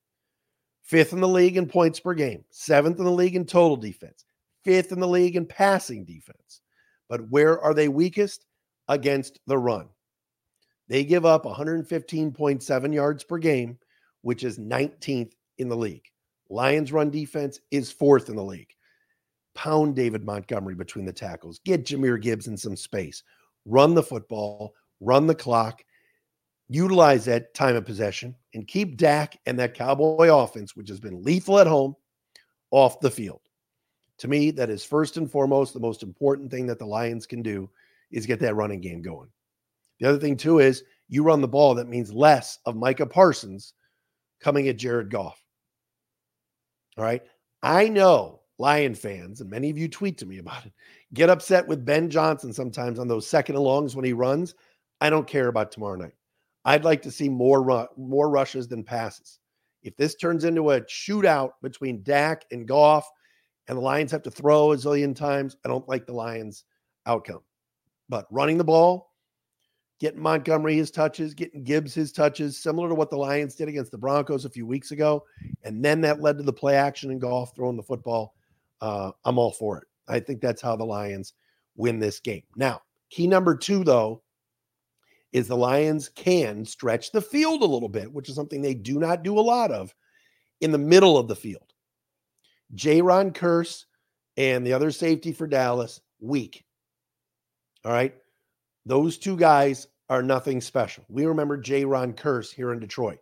fifth 0.84 1.12
in 1.12 1.20
the 1.20 1.26
league 1.26 1.56
in 1.56 1.66
points 1.66 1.98
per 1.98 2.14
game, 2.14 2.44
seventh 2.50 3.00
in 3.00 3.04
the 3.04 3.10
league 3.10 3.34
in 3.34 3.44
total 3.44 3.76
defense, 3.76 4.24
fifth 4.62 4.92
in 4.92 5.00
the 5.00 5.08
league 5.08 5.34
in 5.34 5.44
passing 5.44 6.04
defense. 6.04 6.60
But 7.08 7.28
where 7.30 7.60
are 7.60 7.74
they 7.74 7.88
weakest? 7.88 8.46
Against 8.88 9.40
the 9.46 9.58
run. 9.58 9.88
They 10.88 11.04
give 11.04 11.24
up 11.24 11.44
115.7 11.44 12.94
yards 12.94 13.24
per 13.24 13.38
game, 13.38 13.78
which 14.20 14.44
is 14.44 14.58
19th 14.58 15.32
in 15.58 15.68
the 15.68 15.76
league. 15.76 16.04
Lions 16.48 16.92
run 16.92 17.10
defense 17.10 17.58
is 17.72 17.90
fourth 17.90 18.28
in 18.28 18.36
the 18.36 18.44
league. 18.44 18.74
Pound 19.54 19.96
David 19.96 20.24
Montgomery 20.24 20.74
between 20.74 21.04
the 21.04 21.12
tackles. 21.12 21.60
Get 21.64 21.84
Jahmyr 21.84 22.20
Gibbs 22.20 22.46
in 22.46 22.56
some 22.56 22.76
space. 22.76 23.22
Run 23.64 23.94
the 23.94 24.02
football, 24.02 24.74
run 25.00 25.26
the 25.26 25.34
clock, 25.34 25.84
utilize 26.68 27.24
that 27.26 27.54
time 27.54 27.76
of 27.76 27.84
possession, 27.84 28.34
and 28.54 28.66
keep 28.66 28.96
Dak 28.96 29.38
and 29.46 29.58
that 29.58 29.74
Cowboy 29.74 30.28
offense, 30.28 30.74
which 30.74 30.88
has 30.88 31.00
been 31.00 31.22
lethal 31.22 31.58
at 31.58 31.66
home, 31.66 31.94
off 32.70 33.00
the 33.00 33.10
field. 33.10 33.40
To 34.18 34.28
me, 34.28 34.50
that 34.52 34.70
is 34.70 34.84
first 34.84 35.16
and 35.16 35.30
foremost 35.30 35.74
the 35.74 35.80
most 35.80 36.02
important 36.02 36.50
thing 36.50 36.66
that 36.66 36.78
the 36.78 36.86
Lions 36.86 37.26
can 37.26 37.42
do 37.42 37.68
is 38.10 38.26
get 38.26 38.40
that 38.40 38.54
running 38.54 38.80
game 38.80 39.02
going. 39.02 39.28
The 40.00 40.08
other 40.08 40.18
thing, 40.18 40.36
too, 40.36 40.58
is 40.58 40.84
you 41.08 41.22
run 41.22 41.40
the 41.40 41.48
ball. 41.48 41.74
That 41.74 41.88
means 41.88 42.12
less 42.12 42.58
of 42.66 42.76
Micah 42.76 43.06
Parsons 43.06 43.74
coming 44.40 44.68
at 44.68 44.76
Jared 44.76 45.10
Goff. 45.10 45.42
All 46.96 47.04
right. 47.04 47.22
I 47.62 47.88
know 47.88 48.41
Lion 48.58 48.94
fans, 48.94 49.40
and 49.40 49.50
many 49.50 49.70
of 49.70 49.78
you 49.78 49.88
tweet 49.88 50.18
to 50.18 50.26
me 50.26 50.38
about 50.38 50.66
it, 50.66 50.72
get 51.14 51.30
upset 51.30 51.66
with 51.66 51.84
Ben 51.84 52.08
Johnson 52.10 52.52
sometimes 52.52 52.98
on 52.98 53.08
those 53.08 53.26
second 53.26 53.56
and 53.56 53.64
longs 53.64 53.96
when 53.96 54.04
he 54.04 54.12
runs. 54.12 54.54
I 55.00 55.10
don't 55.10 55.26
care 55.26 55.48
about 55.48 55.72
tomorrow 55.72 55.96
night. 55.96 56.14
I'd 56.64 56.84
like 56.84 57.02
to 57.02 57.10
see 57.10 57.28
more 57.28 57.62
run, 57.62 57.88
more 57.96 58.30
rushes 58.30 58.68
than 58.68 58.84
passes. 58.84 59.40
If 59.82 59.96
this 59.96 60.14
turns 60.14 60.44
into 60.44 60.70
a 60.70 60.80
shootout 60.82 61.52
between 61.60 62.04
Dak 62.04 62.44
and 62.52 62.68
Goff, 62.68 63.10
and 63.68 63.76
the 63.78 63.82
Lions 63.82 64.10
have 64.12 64.22
to 64.22 64.30
throw 64.30 64.72
a 64.72 64.76
zillion 64.76 65.14
times, 65.14 65.56
I 65.64 65.68
don't 65.68 65.88
like 65.88 66.06
the 66.06 66.12
Lions' 66.12 66.64
outcome. 67.06 67.40
But 68.08 68.26
running 68.30 68.58
the 68.58 68.64
ball, 68.64 69.12
getting 69.98 70.20
Montgomery 70.20 70.76
his 70.76 70.90
touches, 70.90 71.32
getting 71.32 71.64
Gibbs 71.64 71.94
his 71.94 72.12
touches, 72.12 72.58
similar 72.58 72.88
to 72.88 72.94
what 72.94 73.10
the 73.10 73.16
Lions 73.16 73.54
did 73.54 73.68
against 73.68 73.92
the 73.92 73.98
Broncos 73.98 74.44
a 74.44 74.50
few 74.50 74.66
weeks 74.66 74.90
ago. 74.90 75.24
And 75.62 75.84
then 75.84 76.00
that 76.02 76.20
led 76.20 76.38
to 76.38 76.42
the 76.42 76.52
play 76.52 76.74
action 76.74 77.10
and 77.10 77.20
Goff 77.20 77.54
throwing 77.54 77.76
the 77.76 77.82
football. 77.82 78.34
Uh, 78.82 79.12
I'm 79.24 79.38
all 79.38 79.52
for 79.52 79.78
it. 79.78 79.84
I 80.08 80.18
think 80.18 80.40
that's 80.40 80.60
how 80.60 80.74
the 80.74 80.84
Lions 80.84 81.34
win 81.76 82.00
this 82.00 82.18
game. 82.18 82.42
Now, 82.56 82.82
key 83.10 83.28
number 83.28 83.56
two, 83.56 83.84
though, 83.84 84.22
is 85.32 85.46
the 85.46 85.56
Lions 85.56 86.08
can 86.10 86.64
stretch 86.64 87.12
the 87.12 87.22
field 87.22 87.62
a 87.62 87.66
little 87.66 87.88
bit, 87.88 88.12
which 88.12 88.28
is 88.28 88.34
something 88.34 88.60
they 88.60 88.74
do 88.74 88.98
not 88.98 89.22
do 89.22 89.38
a 89.38 89.40
lot 89.40 89.70
of 89.70 89.94
in 90.60 90.72
the 90.72 90.78
middle 90.78 91.16
of 91.16 91.28
the 91.28 91.36
field. 91.36 91.72
Jayron 92.74 93.32
Kearse 93.32 93.84
and 94.36 94.66
the 94.66 94.72
other 94.72 94.90
safety 94.90 95.32
for 95.32 95.46
Dallas, 95.46 96.00
weak. 96.20 96.64
All 97.84 97.92
right. 97.92 98.14
Those 98.84 99.16
two 99.16 99.36
guys 99.36 99.86
are 100.08 100.24
nothing 100.24 100.60
special. 100.60 101.04
We 101.08 101.24
remember 101.26 101.56
Jayron 101.56 102.16
Kearse 102.16 102.52
here 102.52 102.72
in 102.72 102.80
Detroit. 102.80 103.20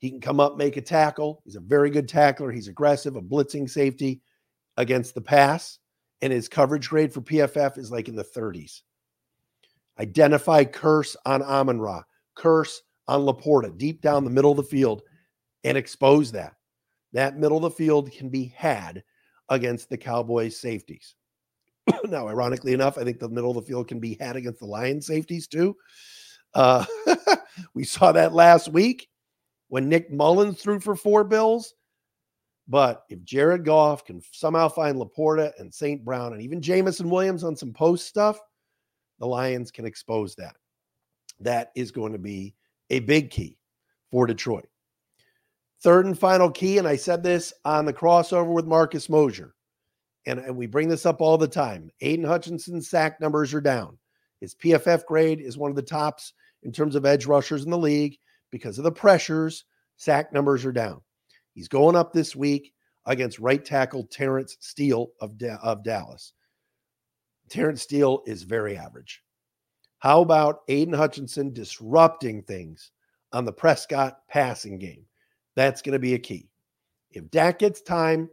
He 0.00 0.10
can 0.10 0.20
come 0.20 0.40
up, 0.40 0.56
make 0.56 0.76
a 0.76 0.82
tackle. 0.82 1.42
He's 1.44 1.56
a 1.56 1.60
very 1.60 1.90
good 1.90 2.08
tackler. 2.08 2.50
He's 2.50 2.68
aggressive, 2.68 3.14
a 3.14 3.22
blitzing 3.22 3.70
safety 3.70 4.20
against 4.76 5.14
the 5.14 5.20
pass. 5.20 5.78
and 6.22 6.32
his 6.32 6.48
coverage 6.48 6.88
grade 6.88 7.12
for 7.12 7.22
PFF 7.22 7.78
is 7.78 7.90
like 7.90 8.08
in 8.08 8.14
the 8.14 8.24
30s. 8.24 8.82
Identify 9.98 10.64
Kearse 10.64 11.16
on 11.24 11.42
Amon 11.42 11.80
Ra, 11.80 12.02
Kearse 12.36 12.78
on 13.08 13.22
LaPorta, 13.22 13.76
deep 13.76 14.02
down 14.02 14.24
the 14.24 14.30
middle 14.30 14.50
of 14.50 14.58
the 14.58 14.62
field, 14.62 15.02
and 15.64 15.78
expose 15.78 16.32
that. 16.32 16.56
That 17.12 17.38
middle 17.38 17.56
of 17.56 17.62
the 17.62 17.70
field 17.70 18.12
can 18.12 18.28
be 18.28 18.52
had 18.56 19.02
against 19.48 19.88
the 19.88 19.98
Cowboys 19.98 20.56
safeties. 20.58 21.14
now, 22.04 22.28
ironically 22.28 22.72
enough, 22.72 22.98
I 22.98 23.04
think 23.04 23.18
the 23.18 23.28
middle 23.28 23.50
of 23.50 23.56
the 23.56 23.68
field 23.68 23.88
can 23.88 24.00
be 24.00 24.16
had 24.20 24.36
against 24.36 24.60
the 24.60 24.66
Lions 24.66 25.06
safeties 25.06 25.46
too. 25.46 25.76
Uh, 26.54 26.84
we 27.74 27.84
saw 27.84 28.12
that 28.12 28.32
last 28.32 28.68
week 28.68 29.08
when 29.68 29.88
Nick 29.88 30.10
Mullens 30.10 30.60
threw 30.60 30.80
for 30.80 30.94
four 30.94 31.24
bills. 31.24 31.74
But 32.68 33.04
if 33.08 33.22
Jared 33.24 33.64
Goff 33.64 34.04
can 34.04 34.22
somehow 34.32 34.68
find 34.68 34.96
LaPorta 34.96 35.52
and 35.58 35.72
St. 35.72 36.04
Brown 36.04 36.32
and 36.32 36.42
even 36.42 36.62
Jameson 36.62 37.10
Williams 37.10 37.42
on 37.42 37.56
some 37.56 37.72
post 37.72 38.06
stuff, 38.06 38.38
the 39.18 39.26
Lions 39.26 39.70
can 39.70 39.84
expose 39.84 40.34
that. 40.36 40.56
That 41.40 41.72
is 41.74 41.90
going 41.90 42.12
to 42.12 42.18
be 42.18 42.54
a 42.90 43.00
big 43.00 43.30
key 43.30 43.56
for 44.10 44.26
Detroit. 44.26 44.68
Third 45.82 46.06
and 46.06 46.18
final 46.18 46.50
key, 46.50 46.78
and 46.78 46.86
I 46.86 46.96
said 46.96 47.22
this 47.22 47.52
on 47.64 47.86
the 47.86 47.92
crossover 47.92 48.52
with 48.52 48.66
Marcus 48.66 49.08
Mosher, 49.08 49.54
and, 50.26 50.38
and 50.38 50.54
we 50.54 50.66
bring 50.66 50.88
this 50.88 51.06
up 51.06 51.20
all 51.20 51.38
the 51.38 51.48
time. 51.48 51.90
Aidan 52.02 52.26
Hutchinson's 52.26 52.88
sack 52.88 53.20
numbers 53.20 53.54
are 53.54 53.62
down. 53.62 53.98
His 54.40 54.54
PFF 54.54 55.06
grade 55.06 55.40
is 55.40 55.56
one 55.56 55.70
of 55.70 55.76
the 55.76 55.82
tops 55.82 56.34
in 56.62 56.72
terms 56.72 56.96
of 56.96 57.06
edge 57.06 57.26
rushers 57.26 57.64
in 57.64 57.70
the 57.70 57.78
league 57.78 58.18
because 58.50 58.76
of 58.78 58.84
the 58.84 58.92
pressures. 58.92 59.64
Sack 59.96 60.32
numbers 60.32 60.64
are 60.64 60.72
down. 60.72 61.00
He's 61.54 61.68
going 61.68 61.96
up 61.96 62.12
this 62.12 62.36
week 62.36 62.72
against 63.06 63.38
right 63.38 63.64
tackle 63.64 64.04
Terence 64.04 64.56
Steele 64.60 65.10
of, 65.20 65.38
da- 65.38 65.58
of 65.62 65.82
Dallas. 65.82 66.32
Terence 67.48 67.82
Steele 67.82 68.22
is 68.26 68.44
very 68.44 68.76
average. 68.76 69.22
How 69.98 70.22
about 70.22 70.60
Aidan 70.68 70.94
Hutchinson 70.94 71.52
disrupting 71.52 72.42
things 72.42 72.92
on 73.32 73.44
the 73.44 73.52
Prescott 73.52 74.20
passing 74.28 74.78
game? 74.78 75.04
That's 75.56 75.82
going 75.82 75.92
to 75.92 75.98
be 75.98 76.14
a 76.14 76.18
key. 76.18 76.48
If 77.10 77.30
Dak 77.30 77.58
gets 77.58 77.82
time 77.82 78.30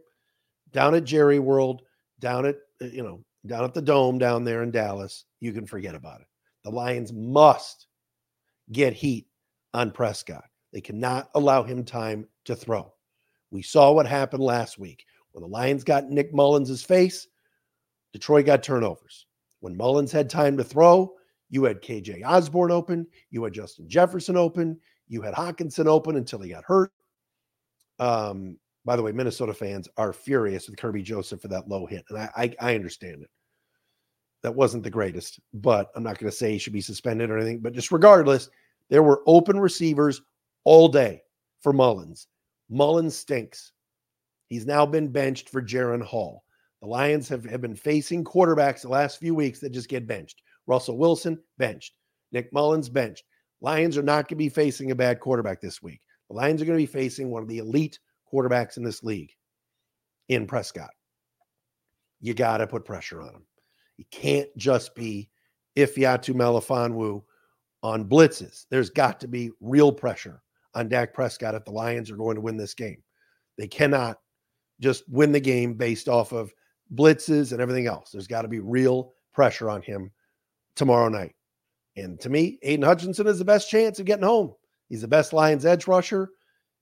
down 0.72 0.94
at 0.94 1.04
Jerry 1.04 1.38
World, 1.38 1.82
down 2.20 2.46
at 2.46 2.56
uh, 2.80 2.86
you 2.86 3.02
know 3.02 3.24
down 3.46 3.64
at 3.64 3.74
the 3.74 3.82
dome 3.82 4.18
down 4.18 4.44
there 4.44 4.62
in 4.62 4.70
Dallas, 4.70 5.24
you 5.40 5.52
can 5.52 5.66
forget 5.66 5.94
about 5.94 6.20
it. 6.20 6.26
The 6.64 6.70
Lions 6.70 7.12
must 7.12 7.86
get 8.72 8.92
heat 8.92 9.26
on 9.74 9.90
Prescott. 9.90 10.44
They 10.72 10.80
cannot 10.80 11.30
allow 11.34 11.62
him 11.62 11.84
time 11.84 12.26
to 12.44 12.54
throw. 12.54 12.92
We 13.50 13.62
saw 13.62 13.92
what 13.92 14.06
happened 14.06 14.42
last 14.42 14.78
week. 14.78 15.04
When 15.32 15.42
the 15.42 15.48
Lions 15.48 15.84
got 15.84 16.10
Nick 16.10 16.34
Mullens' 16.34 16.82
face, 16.82 17.26
Detroit 18.12 18.46
got 18.46 18.62
turnovers. 18.62 19.26
When 19.60 19.76
Mullens 19.76 20.12
had 20.12 20.30
time 20.30 20.56
to 20.56 20.64
throw, 20.64 21.12
you 21.50 21.64
had 21.64 21.82
KJ 21.82 22.24
Osborn 22.24 22.70
open, 22.70 23.06
you 23.30 23.42
had 23.44 23.52
Justin 23.52 23.88
Jefferson 23.88 24.36
open, 24.36 24.78
you 25.08 25.22
had 25.22 25.34
Hockenson 25.34 25.86
open 25.86 26.16
until 26.16 26.40
he 26.40 26.50
got 26.50 26.64
hurt. 26.64 26.92
Um, 27.98 28.58
by 28.84 28.96
the 28.96 29.02
way, 29.02 29.12
Minnesota 29.12 29.52
fans 29.52 29.88
are 29.96 30.12
furious 30.12 30.68
with 30.68 30.78
Kerby 30.78 31.02
Joseph 31.02 31.42
for 31.42 31.48
that 31.48 31.68
low 31.68 31.86
hit, 31.86 32.04
and 32.10 32.18
I, 32.18 32.30
I, 32.36 32.54
I 32.60 32.74
understand 32.74 33.22
it. 33.22 33.30
That 34.42 34.54
wasn't 34.54 34.84
the 34.84 34.90
greatest, 34.90 35.40
but 35.52 35.90
I'm 35.96 36.04
not 36.04 36.18
going 36.18 36.30
to 36.30 36.36
say 36.36 36.52
he 36.52 36.58
should 36.58 36.72
be 36.72 36.80
suspended 36.80 37.28
or 37.28 37.38
anything. 37.38 37.58
But 37.58 37.72
just 37.72 37.90
regardless, 37.90 38.48
there 38.88 39.02
were 39.02 39.22
open 39.26 39.58
receivers 39.58 40.22
all 40.64 40.88
day 40.88 41.22
for 41.60 41.72
Mullens. 41.72 42.28
Mullens 42.70 43.16
stinks. 43.16 43.72
He's 44.48 44.66
now 44.66 44.86
been 44.86 45.08
benched 45.08 45.48
for 45.48 45.62
Jaren 45.62 46.02
Hall. 46.02 46.44
The 46.80 46.88
Lions 46.88 47.28
have, 47.28 47.44
have 47.44 47.60
been 47.60 47.74
facing 47.74 48.24
quarterbacks 48.24 48.82
the 48.82 48.88
last 48.88 49.18
few 49.18 49.34
weeks 49.34 49.60
that 49.60 49.70
just 49.70 49.88
get 49.88 50.06
benched. 50.06 50.42
Russell 50.66 50.98
Wilson, 50.98 51.38
benched. 51.58 51.94
Nick 52.32 52.52
Mullens, 52.52 52.88
benched. 52.88 53.24
Lions 53.60 53.98
are 53.98 54.02
not 54.02 54.24
going 54.24 54.28
to 54.28 54.36
be 54.36 54.48
facing 54.48 54.90
a 54.90 54.94
bad 54.94 55.18
quarterback 55.18 55.60
this 55.60 55.82
week. 55.82 56.00
The 56.30 56.36
Lions 56.36 56.62
are 56.62 56.66
going 56.66 56.78
to 56.78 56.82
be 56.82 56.86
facing 56.86 57.30
one 57.30 57.42
of 57.42 57.48
the 57.48 57.58
elite 57.58 57.98
quarterbacks 58.32 58.76
in 58.76 58.84
this 58.84 59.02
league 59.02 59.32
in 60.28 60.46
Prescott. 60.46 60.90
You 62.20 62.34
got 62.34 62.58
to 62.58 62.66
put 62.66 62.84
pressure 62.84 63.22
on 63.22 63.30
him. 63.30 63.46
You 63.96 64.04
can't 64.10 64.48
just 64.56 64.94
be 64.94 65.30
Ifeatu 65.76 66.34
Melifonwu 66.34 67.22
on 67.82 68.08
blitzes. 68.08 68.66
There's 68.70 68.90
got 68.90 69.20
to 69.20 69.28
be 69.28 69.50
real 69.60 69.92
pressure 69.92 70.42
on 70.78 70.88
Dak 70.88 71.12
Prescott 71.12 71.54
if 71.54 71.64
the 71.64 71.72
Lions 71.72 72.10
are 72.10 72.16
going 72.16 72.36
to 72.36 72.40
win 72.40 72.56
this 72.56 72.74
game. 72.74 73.02
They 73.56 73.66
cannot 73.66 74.18
just 74.80 75.02
win 75.08 75.32
the 75.32 75.40
game 75.40 75.74
based 75.74 76.08
off 76.08 76.32
of 76.32 76.52
blitzes 76.94 77.52
and 77.52 77.60
everything 77.60 77.86
else. 77.86 78.10
There's 78.10 78.28
got 78.28 78.42
to 78.42 78.48
be 78.48 78.60
real 78.60 79.12
pressure 79.34 79.68
on 79.68 79.82
him 79.82 80.12
tomorrow 80.76 81.08
night. 81.08 81.34
And 81.96 82.20
to 82.20 82.30
me, 82.30 82.58
Aidan 82.62 82.84
Hutchinson 82.84 83.26
is 83.26 83.40
the 83.40 83.44
best 83.44 83.68
chance 83.68 83.98
of 83.98 84.06
getting 84.06 84.24
home. 84.24 84.54
He's 84.88 85.00
the 85.00 85.08
best 85.08 85.32
Lions 85.32 85.66
edge 85.66 85.88
rusher. 85.88 86.30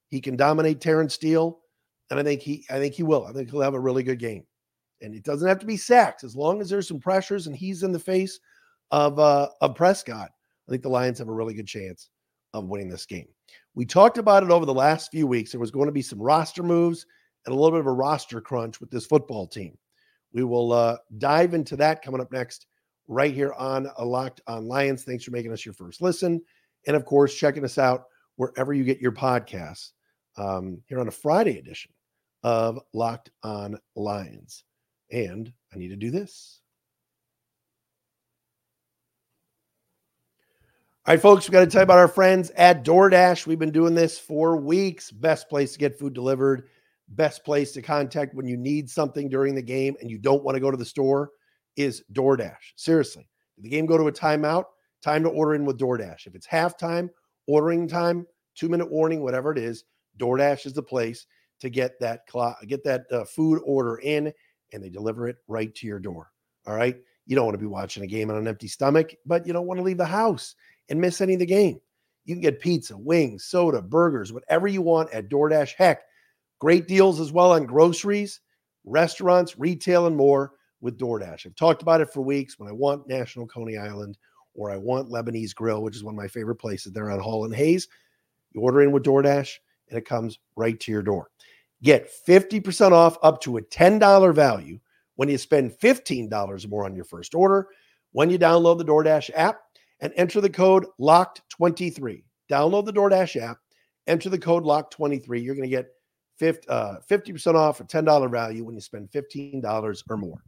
He 0.09 0.21
can 0.21 0.37
dominate 0.37 0.81
Terence 0.81 1.15
Steele, 1.15 1.59
and 2.11 2.21
I 2.21 2.23
think 2.23 2.43
he 2.43 2.65
I 2.71 2.79
think 2.79 2.95
he 2.95 3.03
will. 3.03 3.25
I 3.27 3.33
think 3.33 3.51
he'll 3.51 3.63
have 3.63 3.75
a 3.75 3.81
really 3.81 4.03
good 4.03 4.19
game. 4.19 4.45
And 5.01 5.15
it 5.15 5.25
doesn't 5.25 5.49
have 5.49 5.59
to 5.61 5.67
be 5.67 5.77
sacks 5.77 6.23
as 6.23 6.37
long 6.37 6.61
as 6.61 6.71
there's 6.71 6.87
some 6.87 7.01
pressures 7.01 7.47
and 7.47 7.57
he's 7.57 7.83
in 7.83 7.93
the 7.93 7.99
face 7.99 8.39
of 8.91 9.19
uh, 9.19 9.49
of 9.63 9.75
Prescott. 9.75 10.31
I 10.69 10.71
think 10.71 10.83
the 10.83 10.89
Lions 10.91 11.19
have 11.19 11.29
a 11.29 11.35
really 11.35 11.55
good 11.55 11.67
chance 11.67 12.11
of 12.55 12.67
winning 12.67 12.89
this 12.89 13.07
game. 13.07 13.29
We 13.75 13.85
talked 13.85 14.19
about 14.19 14.43
it 14.43 14.51
over 14.51 14.67
the 14.67 14.75
last 14.75 15.11
few 15.11 15.27
weeks. 15.27 15.53
There 15.53 15.61
was 15.61 15.71
going 15.71 15.87
to 15.87 15.93
be 15.93 16.03
some 16.03 16.21
roster 16.21 16.63
moves 16.63 17.07
and 17.45 17.53
a 17.53 17.57
little 17.57 17.73
bit 17.73 17.81
of 17.81 17.87
a 17.87 17.93
roster 17.93 18.41
crunch 18.41 18.81
with 18.81 18.91
this 18.91 19.07
football 19.07 19.47
team. 19.47 19.77
We 20.33 20.45
will 20.45 20.73
uh, 20.73 20.97
dive 21.19 21.55
into 21.55 21.77
that 21.77 22.03
coming 22.03 22.21
up 22.21 22.33
next, 22.33 22.67
right 23.09 23.33
here 23.33 23.53
on 23.53 23.89
a 23.99 24.05
Locked 24.05 24.41
on 24.47 24.67
Lions. 24.67 25.05
Thanks 25.05 25.25
for 25.25 25.31
making 25.31 25.53
us 25.53 25.65
your 25.65 25.75
first 25.75 26.03
listen. 26.03 26.43
And 26.87 26.97
of 26.97 27.05
course, 27.05 27.35
checking 27.35 27.65
us 27.65 27.79
out 27.79 28.05
wherever 28.37 28.73
you 28.73 28.85
get 28.85 29.01
your 29.01 29.13
podcasts 29.13 29.93
um, 30.37 30.83
here 30.89 31.01
on 31.01 31.09
a 31.09 31.13
Friday 31.13 31.59
edition 31.59 31.93
of 32.43 32.79
Locked 32.93 33.31
on 33.43 33.79
Lions. 33.95 34.65
And 35.11 35.53
I 35.73 35.79
need 35.79 35.89
to 35.89 35.97
do 35.97 36.11
this. 36.11 36.61
All 41.07 41.15
right, 41.15 41.23
folks, 41.23 41.49
we 41.49 41.53
got 41.53 41.61
to 41.61 41.69
tell 41.69 41.83
you 41.83 41.85
about 41.85 41.99
our 41.99 42.09
friends 42.09 42.51
at 42.57 42.85
DoorDash. 42.85 43.47
We've 43.47 43.61
been 43.61 43.71
doing 43.71 43.95
this 43.95 44.19
for 44.19 44.57
weeks. 44.57 45.13
Best 45.13 45.49
place 45.49 45.73
to 45.73 45.79
get 45.79 45.97
food 45.97 46.15
delivered, 46.15 46.65
best 47.11 47.45
place 47.45 47.71
to 47.75 47.81
contact 47.81 48.35
when 48.35 48.49
you 48.49 48.57
need 48.57 48.91
something 48.91 49.29
during 49.29 49.55
the 49.55 49.63
game 49.63 49.95
and 50.01 50.11
you 50.11 50.19
don't 50.19 50.43
want 50.43 50.57
to 50.57 50.61
go 50.61 50.69
to 50.69 50.77
the 50.77 50.85
store 50.85 51.31
is 51.77 52.03
DoorDash. 52.13 52.73
Seriously, 52.75 53.29
if 53.57 53.63
the 53.63 53.69
game 53.69 53.87
go 53.87 53.97
to 53.97 54.09
a 54.09 54.13
timeout, 54.13 54.65
time 55.01 55.23
to 55.23 55.29
order 55.29 55.55
in 55.55 55.65
with 55.65 55.79
DoorDash. 55.79 56.27
If 56.27 56.35
it's 56.35 56.49
halftime, 56.49 57.09
ordering 57.47 57.87
time, 57.87 58.27
two 58.57 58.69
minute 58.69 58.91
warning, 58.91 59.23
whatever 59.23 59.53
it 59.53 59.59
is, 59.59 59.85
DoorDash 60.19 60.67
is 60.67 60.73
the 60.73 60.83
place 60.83 61.25
to 61.61 61.71
get 61.71 62.01
that 62.01 62.23
get 62.67 62.83
that 62.83 63.05
uh, 63.13 63.25
food 63.27 63.63
order 63.65 63.99
in, 63.99 64.33
and 64.73 64.83
they 64.83 64.91
deliver 64.91 65.29
it 65.29 65.37
right 65.47 65.73
to 65.77 65.87
your 65.87 66.01
door. 66.01 66.33
All 66.67 66.75
right, 66.75 66.97
you 67.27 67.37
don't 67.37 67.45
want 67.45 67.55
to 67.55 67.63
be 67.63 67.67
watching 67.67 68.03
a 68.03 68.09
game 68.09 68.29
on 68.29 68.37
an 68.39 68.49
empty 68.49 68.67
stomach, 68.67 69.15
but 69.25 69.47
you 69.47 69.53
don't 69.53 69.69
want 69.69 69.79
to 69.79 69.85
leave 69.85 69.99
the 69.99 70.05
house 70.05 70.57
and 70.89 71.01
miss 71.01 71.21
any 71.21 71.35
of 71.35 71.41
the 71.41 71.47
game. 71.47 71.81
You 72.25 72.35
can 72.35 72.43
get 72.43 72.61
pizza, 72.61 72.97
wings, 72.97 73.45
soda, 73.45 73.81
burgers, 73.81 74.33
whatever 74.33 74.67
you 74.67 74.83
want 74.83 75.13
at 75.13 75.29
DoorDash. 75.29 75.75
Heck, 75.77 76.03
great 76.59 76.89
deals 76.89 77.21
as 77.21 77.33
well 77.33 77.53
on 77.53 77.67
groceries, 77.67 78.41
restaurants, 78.85 79.59
retail, 79.59 80.07
and 80.07 80.17
more 80.17 80.53
with 80.81 80.99
DoorDash. 80.99 81.47
I've 81.47 81.55
talked 81.55 81.83
about 81.83 82.01
it 82.01 82.13
for 82.13 82.23
weeks 82.23 82.59
when 82.59 82.69
I 82.69 82.73
want 82.73 83.09
National 83.09 83.47
Coney 83.47 83.77
Island 83.77 84.19
or 84.55 84.71
I 84.71 84.77
want 84.77 85.11
Lebanese 85.11 85.55
Grill, 85.55 85.83
which 85.83 85.97
is 85.97 86.03
one 86.03 86.15
of 86.15 86.19
my 86.19 86.29
favorite 86.29 86.57
places 86.57 86.93
there 86.93 87.11
on 87.11 87.21
Hall 87.21 87.45
and 87.45 87.55
Hayes. 87.55 87.89
You 88.53 88.61
order 88.61 88.83
in 88.83 88.93
with 88.93 89.05
DoorDash 89.05 89.55
and 89.91 89.99
it 89.99 90.07
comes 90.07 90.39
right 90.57 90.79
to 90.81 90.91
your 90.91 91.03
door. 91.03 91.31
Get 91.83 92.11
50% 92.27 92.93
off 92.93 93.19
up 93.23 93.41
to 93.43 93.59
a 93.59 93.63
$10 93.63 94.35
value 94.35 94.81
when 95.17 95.29
you 95.29 95.39
spend 95.39 95.73
$15 95.73 96.69
more 96.69 96.85
on 96.85 96.95
your 96.95 97.05
first 97.05 97.35
order 97.35 97.69
when 98.13 98.31
you 98.31 98.39
download 98.39 98.79
the 98.79 98.85
DoorDash 98.85 99.31
app 99.35 99.61
and 100.01 100.13
enter 100.17 100.41
the 100.41 100.51
code 100.51 100.87
LOCKED23. 101.01 102.23
Download 102.51 102.85
the 102.85 102.93
DoorDash 102.93 103.41
app, 103.41 103.59
enter 104.07 104.29
the 104.29 104.39
code 104.39 104.65
LOCKED23. 104.65 105.43
You're 105.43 105.55
going 105.55 105.69
to 105.69 105.77
get 105.77 105.89
50, 106.39 106.69
uh, 106.69 106.97
50% 107.09 107.55
off 107.55 107.81
a 107.81 107.85
$10 107.85 108.31
value 108.31 108.65
when 108.65 108.75
you 108.75 108.81
spend 108.81 109.11
$15 109.11 110.03
or 110.09 110.17
more. 110.17 110.43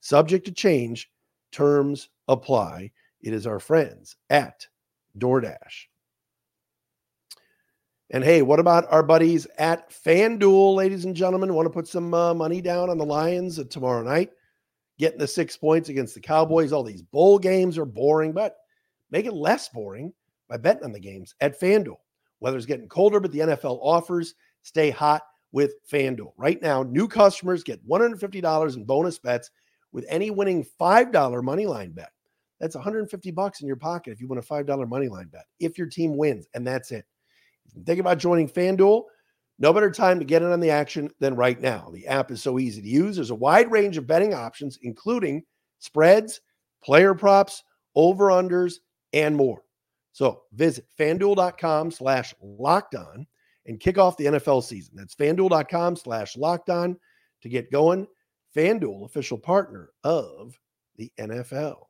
Subject 0.00 0.44
to 0.46 0.52
change, 0.52 1.10
terms 1.52 2.08
apply. 2.28 2.90
It 3.22 3.32
is 3.32 3.46
our 3.46 3.58
friends 3.58 4.16
at 4.30 4.66
DoorDash. 5.18 5.86
And 8.10 8.22
hey, 8.22 8.42
what 8.42 8.60
about 8.60 8.90
our 8.92 9.02
buddies 9.02 9.46
at 9.58 9.90
FanDuel, 9.90 10.76
ladies 10.76 11.04
and 11.04 11.16
gentlemen? 11.16 11.54
Want 11.54 11.66
to 11.66 11.70
put 11.70 11.88
some 11.88 12.12
uh, 12.12 12.34
money 12.34 12.60
down 12.60 12.90
on 12.90 12.98
the 12.98 13.04
Lions 13.04 13.64
tomorrow 13.68 14.02
night? 14.02 14.30
Getting 14.98 15.18
the 15.18 15.26
six 15.26 15.56
points 15.56 15.88
against 15.88 16.14
the 16.14 16.20
Cowboys. 16.20 16.72
All 16.72 16.84
these 16.84 17.02
bowl 17.02 17.38
games 17.38 17.78
are 17.78 17.86
boring, 17.86 18.32
but 18.32 18.56
make 19.10 19.26
it 19.26 19.34
less 19.34 19.68
boring 19.68 20.12
by 20.48 20.56
betting 20.56 20.84
on 20.84 20.92
the 20.92 21.00
games 21.00 21.34
at 21.40 21.58
FanDuel. 21.60 21.96
Weather's 22.40 22.66
getting 22.66 22.88
colder, 22.88 23.20
but 23.20 23.32
the 23.32 23.40
NFL 23.40 23.78
offers 23.80 24.34
stay 24.62 24.90
hot 24.90 25.22
with 25.52 25.74
FanDuel. 25.90 26.32
Right 26.36 26.60
now, 26.60 26.82
new 26.82 27.08
customers 27.08 27.62
get 27.62 27.86
$150 27.88 28.76
in 28.76 28.84
bonus 28.84 29.18
bets 29.18 29.50
with 29.92 30.04
any 30.08 30.30
winning 30.30 30.66
$5 30.80 31.42
money 31.44 31.66
line 31.66 31.92
bet. 31.92 32.10
That's 32.60 32.74
150 32.74 33.30
bucks 33.30 33.60
in 33.60 33.66
your 33.66 33.76
pocket 33.76 34.12
if 34.12 34.20
you 34.20 34.28
win 34.28 34.38
a 34.38 34.42
$5 34.42 34.88
money 34.88 35.08
line 35.08 35.28
bet. 35.28 35.44
If 35.60 35.78
your 35.78 35.86
team 35.86 36.16
wins, 36.16 36.46
and 36.54 36.66
that's 36.66 36.90
it. 36.90 37.04
Think 37.86 38.00
about 38.00 38.18
joining 38.18 38.48
FanDuel. 38.48 39.04
No 39.58 39.72
better 39.72 39.90
time 39.90 40.18
to 40.18 40.24
get 40.24 40.42
in 40.42 40.50
on 40.50 40.60
the 40.60 40.70
action 40.70 41.10
than 41.20 41.36
right 41.36 41.60
now. 41.60 41.88
The 41.92 42.06
app 42.08 42.30
is 42.30 42.42
so 42.42 42.58
easy 42.58 42.82
to 42.82 42.88
use. 42.88 43.16
There's 43.16 43.30
a 43.30 43.36
wide 43.36 43.70
range 43.70 43.96
of 43.96 44.06
betting 44.06 44.34
options, 44.34 44.78
including 44.82 45.44
spreads, 45.78 46.40
player 46.82 47.14
props, 47.14 47.62
over-unders, 47.94 48.74
and 49.14 49.34
more. 49.34 49.62
So 50.12 50.42
visit 50.52 50.86
fanduel.com 50.98 51.90
slash 51.90 52.34
locked 52.42 52.94
on 52.94 53.26
and 53.66 53.80
kick 53.80 53.96
off 53.96 54.18
the 54.18 54.26
NFL 54.26 54.62
season. 54.62 54.96
That's 54.96 55.14
fanduel.com 55.14 55.96
slash 55.96 56.36
locked 56.36 56.68
on 56.68 56.98
to 57.42 57.48
get 57.48 57.72
going. 57.72 58.06
FanDuel, 58.54 59.04
official 59.04 59.38
partner 59.38 59.90
of 60.04 60.58
the 60.96 61.10
NFL. 61.18 61.86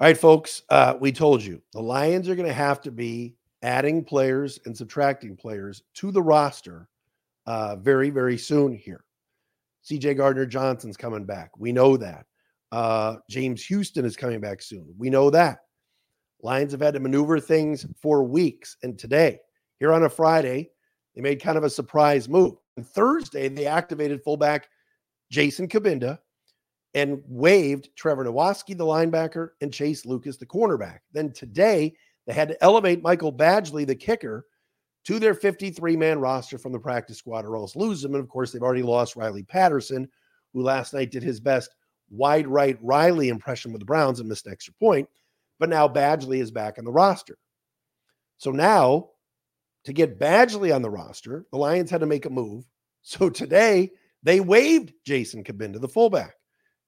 All 0.00 0.08
right, 0.08 0.16
folks, 0.18 0.62
uh, 0.70 0.94
we 1.00 1.12
told 1.12 1.42
you 1.42 1.62
the 1.72 1.80
Lions 1.80 2.28
are 2.28 2.34
going 2.34 2.48
to 2.48 2.54
have 2.54 2.80
to 2.82 2.90
be 2.90 3.36
adding 3.62 4.04
players 4.04 4.58
and 4.66 4.76
subtracting 4.76 5.36
players 5.36 5.82
to 5.94 6.10
the 6.10 6.22
roster 6.22 6.88
uh, 7.46 7.76
very, 7.76 8.10
very 8.10 8.38
soon 8.38 8.72
here. 8.72 9.04
CJ 9.84 10.16
Gardner 10.16 10.46
Johnson's 10.46 10.96
coming 10.96 11.24
back. 11.24 11.50
We 11.58 11.72
know 11.72 11.96
that. 11.96 12.26
Uh, 12.72 13.16
James 13.28 13.64
Houston 13.66 14.04
is 14.04 14.16
coming 14.16 14.40
back 14.40 14.62
soon. 14.62 14.92
We 14.98 15.10
know 15.10 15.30
that. 15.30 15.58
Lions 16.42 16.72
have 16.72 16.80
had 16.80 16.94
to 16.94 17.00
maneuver 17.00 17.38
things 17.40 17.86
for 18.00 18.24
weeks. 18.24 18.76
And 18.82 18.98
today, 18.98 19.38
here 19.78 19.92
on 19.92 20.04
a 20.04 20.08
Friday, 20.08 20.70
they 21.14 21.22
made 21.22 21.42
kind 21.42 21.56
of 21.56 21.64
a 21.64 21.70
surprise 21.70 22.28
move. 22.28 22.54
And 22.76 22.86
Thursday, 22.86 23.48
they 23.48 23.66
activated 23.66 24.22
fullback 24.22 24.68
Jason 25.30 25.68
Cabinda 25.68 26.18
and 26.94 27.22
waived 27.26 27.90
Trevor 27.96 28.24
Nowaske, 28.24 28.76
the 28.76 28.84
linebacker, 28.84 29.50
and 29.60 29.72
Chase 29.72 30.06
Lucas, 30.06 30.36
the 30.36 30.46
cornerback. 30.46 31.00
Then 31.12 31.32
today, 31.32 31.94
they 32.26 32.32
had 32.32 32.48
to 32.48 32.64
elevate 32.64 33.02
Michael 33.02 33.32
Badgley, 33.32 33.86
the 33.86 33.94
kicker, 33.94 34.46
to 35.04 35.18
their 35.18 35.34
53 35.34 35.96
man 35.96 36.18
roster 36.18 36.58
from 36.58 36.72
the 36.72 36.78
practice 36.78 37.18
squad 37.18 37.44
or 37.44 37.56
else 37.56 37.76
lose 37.76 38.00
them. 38.02 38.14
And 38.14 38.22
of 38.22 38.28
course, 38.28 38.52
they've 38.52 38.62
already 38.62 38.82
lost 38.82 39.16
Riley 39.16 39.42
Patterson, 39.42 40.08
who 40.52 40.62
last 40.62 40.94
night 40.94 41.10
did 41.10 41.22
his 41.22 41.40
best 41.40 41.74
wide 42.10 42.46
right 42.46 42.78
Riley 42.82 43.28
impression 43.28 43.72
with 43.72 43.80
the 43.80 43.86
Browns 43.86 44.20
and 44.20 44.28
missed 44.28 44.46
an 44.46 44.52
extra 44.52 44.74
point. 44.74 45.08
But 45.58 45.68
now 45.68 45.86
Badgley 45.88 46.40
is 46.40 46.50
back 46.50 46.78
on 46.78 46.84
the 46.84 46.92
roster. 46.92 47.38
So 48.38 48.50
now, 48.50 49.10
to 49.84 49.92
get 49.92 50.18
Badgley 50.18 50.74
on 50.74 50.82
the 50.82 50.90
roster, 50.90 51.46
the 51.52 51.58
Lions 51.58 51.90
had 51.90 52.00
to 52.00 52.06
make 52.06 52.26
a 52.26 52.30
move. 52.30 52.64
So 53.06 53.28
today, 53.28 53.90
they 54.22 54.40
waived 54.40 54.94
Jason 55.04 55.44
Cabinda, 55.44 55.78
the 55.78 55.86
fullback. 55.86 56.36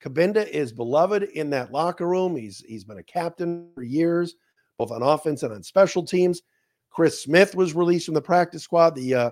Cabinda 0.03 0.49
is 0.49 0.73
beloved 0.73 1.25
in 1.25 1.51
that 1.51 1.73
locker 1.73 2.09
room. 2.09 2.35
He's 2.35 2.65
he's 2.67 2.85
been 2.85 2.97
a 2.97 3.03
captain 3.03 3.71
for 3.75 3.83
years, 3.83 4.35
both 4.79 4.91
on 4.91 5.03
offense 5.03 5.43
and 5.43 5.53
on 5.53 5.63
special 5.63 6.03
teams. 6.03 6.41
Chris 6.97 7.23
Smith 7.23 7.55
was 7.55 7.75
released 7.75 8.07
from 8.07 8.15
the 8.15 8.23
practice 8.23 8.63
squad. 8.63 8.95
The 8.95 9.15
uh, 9.15 9.31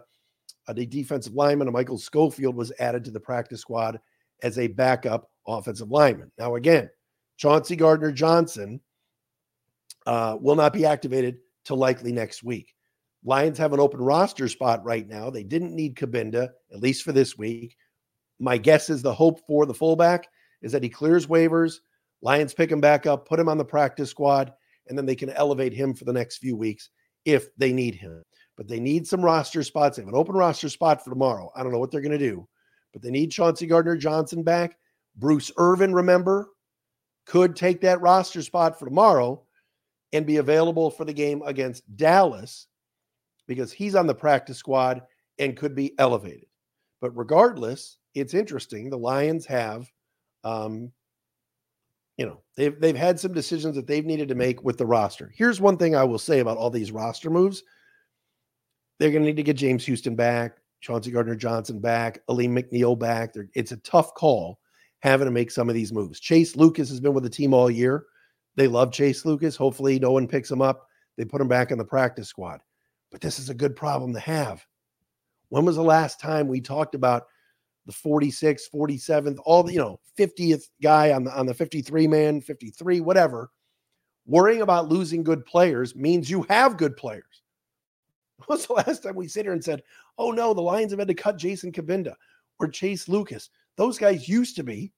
uh, 0.68 0.72
the 0.74 0.84
defensive 0.84 1.32
lineman, 1.32 1.72
Michael 1.72 1.96
Schofield, 1.96 2.54
was 2.54 2.70
added 2.78 3.06
to 3.06 3.10
the 3.10 3.18
practice 3.18 3.62
squad 3.62 3.98
as 4.42 4.58
a 4.58 4.66
backup 4.66 5.30
offensive 5.46 5.90
lineman. 5.90 6.30
Now, 6.38 6.56
again, 6.56 6.90
Chauncey 7.38 7.74
Gardner 7.74 8.12
Johnson 8.12 8.80
uh, 10.06 10.36
will 10.38 10.56
not 10.56 10.74
be 10.74 10.84
activated 10.84 11.38
till 11.64 11.78
likely 11.78 12.12
next 12.12 12.44
week. 12.44 12.74
Lions 13.24 13.56
have 13.56 13.72
an 13.72 13.80
open 13.80 14.00
roster 14.00 14.46
spot 14.46 14.84
right 14.84 15.08
now. 15.08 15.30
They 15.30 15.42
didn't 15.42 15.74
need 15.74 15.96
Cabinda, 15.96 16.50
at 16.70 16.80
least 16.80 17.02
for 17.02 17.12
this 17.12 17.38
week. 17.38 17.78
My 18.38 18.58
guess 18.58 18.90
is 18.90 19.00
the 19.00 19.14
hope 19.14 19.40
for 19.46 19.64
the 19.64 19.72
fullback 19.72 20.28
is 20.60 20.70
that 20.72 20.82
he 20.82 20.90
clears 20.90 21.26
waivers. 21.26 21.76
Lions 22.20 22.52
pick 22.52 22.70
him 22.70 22.82
back 22.82 23.06
up, 23.06 23.26
put 23.26 23.40
him 23.40 23.48
on 23.48 23.56
the 23.56 23.64
practice 23.64 24.10
squad, 24.10 24.52
and 24.88 24.98
then 24.98 25.06
they 25.06 25.16
can 25.16 25.30
elevate 25.30 25.72
him 25.72 25.94
for 25.94 26.04
the 26.04 26.12
next 26.12 26.38
few 26.38 26.56
weeks 26.56 26.90
if 27.24 27.54
they 27.56 27.72
need 27.72 27.94
him. 27.94 28.22
But 28.56 28.68
they 28.68 28.80
need 28.80 29.06
some 29.06 29.24
roster 29.24 29.62
spots. 29.62 29.96
They 29.96 30.02
have 30.02 30.08
an 30.08 30.14
open 30.14 30.36
roster 30.36 30.68
spot 30.68 31.02
for 31.02 31.10
tomorrow. 31.10 31.50
I 31.56 31.62
don't 31.62 31.72
know 31.72 31.78
what 31.78 31.90
they're 31.90 32.00
going 32.00 32.12
to 32.12 32.18
do, 32.18 32.46
but 32.92 33.02
they 33.02 33.10
need 33.10 33.32
Chauncey 33.32 33.66
Gardner 33.66 33.96
Johnson 33.96 34.42
back. 34.42 34.76
Bruce 35.16 35.50
Irvin, 35.56 35.92
remember, 35.94 36.50
could 37.26 37.56
take 37.56 37.80
that 37.80 38.00
roster 38.00 38.42
spot 38.42 38.78
for 38.78 38.84
tomorrow 38.84 39.42
and 40.12 40.26
be 40.26 40.36
available 40.36 40.90
for 40.90 41.04
the 41.04 41.12
game 41.12 41.42
against 41.44 41.82
Dallas 41.96 42.68
because 43.46 43.72
he's 43.72 43.94
on 43.94 44.06
the 44.06 44.14
practice 44.14 44.58
squad 44.58 45.02
and 45.38 45.56
could 45.56 45.74
be 45.74 45.92
elevated. 45.98 46.46
But 47.00 47.16
regardless, 47.16 47.98
it's 48.14 48.34
interesting. 48.34 48.88
The 48.88 48.98
Lions 48.98 49.44
have 49.46 49.90
um, 50.44 50.92
you 52.16 52.26
know, 52.26 52.40
they've 52.56 52.78
they've 52.80 52.96
had 52.96 53.18
some 53.18 53.32
decisions 53.32 53.74
that 53.76 53.86
they've 53.86 54.04
needed 54.04 54.28
to 54.28 54.34
mm. 54.34 54.38
make 54.38 54.62
with 54.62 54.78
the 54.78 54.86
roster. 54.86 55.32
Here's 55.34 55.60
one 55.60 55.76
thing 55.76 55.96
I 55.96 56.04
will 56.04 56.18
say 56.18 56.40
about 56.40 56.58
all 56.58 56.70
these 56.70 56.92
roster 56.92 57.30
moves. 57.30 57.62
They're 58.98 59.10
going 59.10 59.22
to 59.22 59.26
need 59.26 59.36
to 59.36 59.42
get 59.42 59.56
James 59.56 59.84
Houston 59.86 60.14
back, 60.14 60.58
Chauncey 60.80 61.10
Gardner 61.10 61.34
Johnson 61.34 61.80
back, 61.80 62.20
Alim 62.28 62.54
McNeill 62.54 62.96
back. 62.96 63.32
They're, 63.32 63.48
it's 63.54 63.72
a 63.72 63.76
tough 63.78 64.14
call 64.14 64.60
having 65.00 65.26
to 65.26 65.32
make 65.32 65.50
some 65.50 65.68
of 65.68 65.74
these 65.74 65.92
moves. 65.92 66.20
Chase 66.20 66.56
Lucas 66.56 66.88
has 66.88 67.00
been 67.00 67.12
with 67.12 67.24
the 67.24 67.30
team 67.30 67.52
all 67.52 67.70
year. 67.70 68.06
They 68.56 68.68
love 68.68 68.92
Chase 68.92 69.24
Lucas. 69.24 69.56
Hopefully, 69.56 69.98
no 69.98 70.12
one 70.12 70.28
picks 70.28 70.50
him 70.50 70.62
up. 70.62 70.86
They 71.16 71.24
put 71.24 71.40
him 71.40 71.48
back 71.48 71.72
in 71.72 71.78
the 71.78 71.84
practice 71.84 72.28
squad. 72.28 72.60
But 73.10 73.20
this 73.20 73.38
is 73.38 73.50
a 73.50 73.54
good 73.54 73.74
problem 73.74 74.12
to 74.14 74.20
have. 74.20 74.64
When 75.48 75.64
was 75.64 75.76
the 75.76 75.82
last 75.82 76.20
time 76.20 76.48
we 76.48 76.60
talked 76.60 76.94
about 76.94 77.26
the 77.86 77.92
46th, 77.92 78.62
47th, 78.74 79.38
all 79.44 79.62
the, 79.62 79.72
you 79.72 79.78
know, 79.78 80.00
50th 80.18 80.64
guy 80.82 81.12
on 81.12 81.24
the 81.24 81.36
on 81.36 81.46
the 81.46 81.54
53 81.54 82.06
man, 82.06 82.40
53, 82.40 83.00
whatever. 83.00 83.50
Worrying 84.26 84.62
about 84.62 84.88
losing 84.88 85.22
good 85.22 85.44
players 85.44 85.94
means 85.94 86.30
you 86.30 86.46
have 86.48 86.76
good 86.76 86.96
players. 86.96 87.24
When 88.46 88.56
was 88.56 88.66
the 88.66 88.72
last 88.72 89.02
time 89.02 89.14
we 89.14 89.28
sit 89.28 89.44
here 89.44 89.52
and 89.52 89.62
said, 89.62 89.82
oh 90.18 90.30
no, 90.30 90.54
the 90.54 90.60
Lions 90.60 90.92
have 90.92 90.98
had 90.98 91.08
to 91.08 91.14
cut 91.14 91.38
Jason 91.38 91.70
Cabinda 91.70 92.14
or 92.58 92.68
Chase 92.68 93.08
Lucas? 93.08 93.50
Those 93.76 93.98
guys 93.98 94.28
used 94.28 94.56
to 94.56 94.64
be 94.64 94.92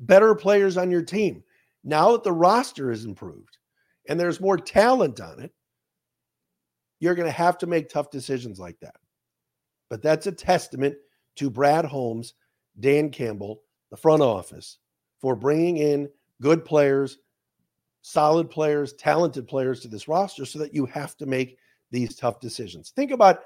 better 0.00 0.34
players 0.34 0.76
on 0.76 0.90
your 0.90 1.02
team. 1.02 1.42
Now 1.84 2.12
that 2.12 2.24
the 2.24 2.32
roster 2.32 2.90
is 2.90 3.04
improved 3.04 3.58
and 4.08 4.18
there's 4.18 4.40
more 4.40 4.56
talent 4.56 5.20
on 5.20 5.40
it, 5.40 5.52
you're 7.00 7.14
going 7.14 7.26
to 7.26 7.32
have 7.32 7.58
to 7.58 7.66
make 7.66 7.88
tough 7.88 8.10
decisions 8.10 8.58
like 8.58 8.78
that. 8.80 8.96
But 9.88 10.02
that's 10.02 10.26
a 10.26 10.32
testament 10.32 10.96
to 11.38 11.50
Brad 11.50 11.84
Holmes, 11.84 12.34
Dan 12.80 13.10
Campbell, 13.10 13.62
the 13.90 13.96
front 13.96 14.22
office 14.22 14.78
for 15.20 15.34
bringing 15.34 15.78
in 15.78 16.08
good 16.40 16.64
players, 16.64 17.18
solid 18.02 18.50
players, 18.50 18.92
talented 18.94 19.48
players 19.48 19.80
to 19.80 19.88
this 19.88 20.08
roster 20.08 20.44
so 20.44 20.58
that 20.58 20.74
you 20.74 20.86
have 20.86 21.16
to 21.16 21.26
make 21.26 21.58
these 21.90 22.16
tough 22.16 22.40
decisions. 22.40 22.90
Think 22.90 23.10
about 23.10 23.40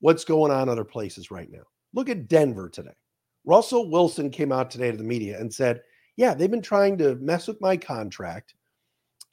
what's 0.00 0.24
going 0.24 0.52
on 0.52 0.68
other 0.68 0.84
places 0.84 1.30
right 1.30 1.50
now. 1.50 1.62
Look 1.94 2.08
at 2.08 2.28
Denver 2.28 2.68
today. 2.68 2.94
Russell 3.44 3.90
Wilson 3.90 4.30
came 4.30 4.52
out 4.52 4.70
today 4.70 4.90
to 4.90 4.96
the 4.96 5.04
media 5.04 5.38
and 5.40 5.52
said, 5.52 5.80
Yeah, 6.16 6.34
they've 6.34 6.50
been 6.50 6.62
trying 6.62 6.98
to 6.98 7.14
mess 7.16 7.48
with 7.48 7.60
my 7.60 7.76
contract. 7.76 8.54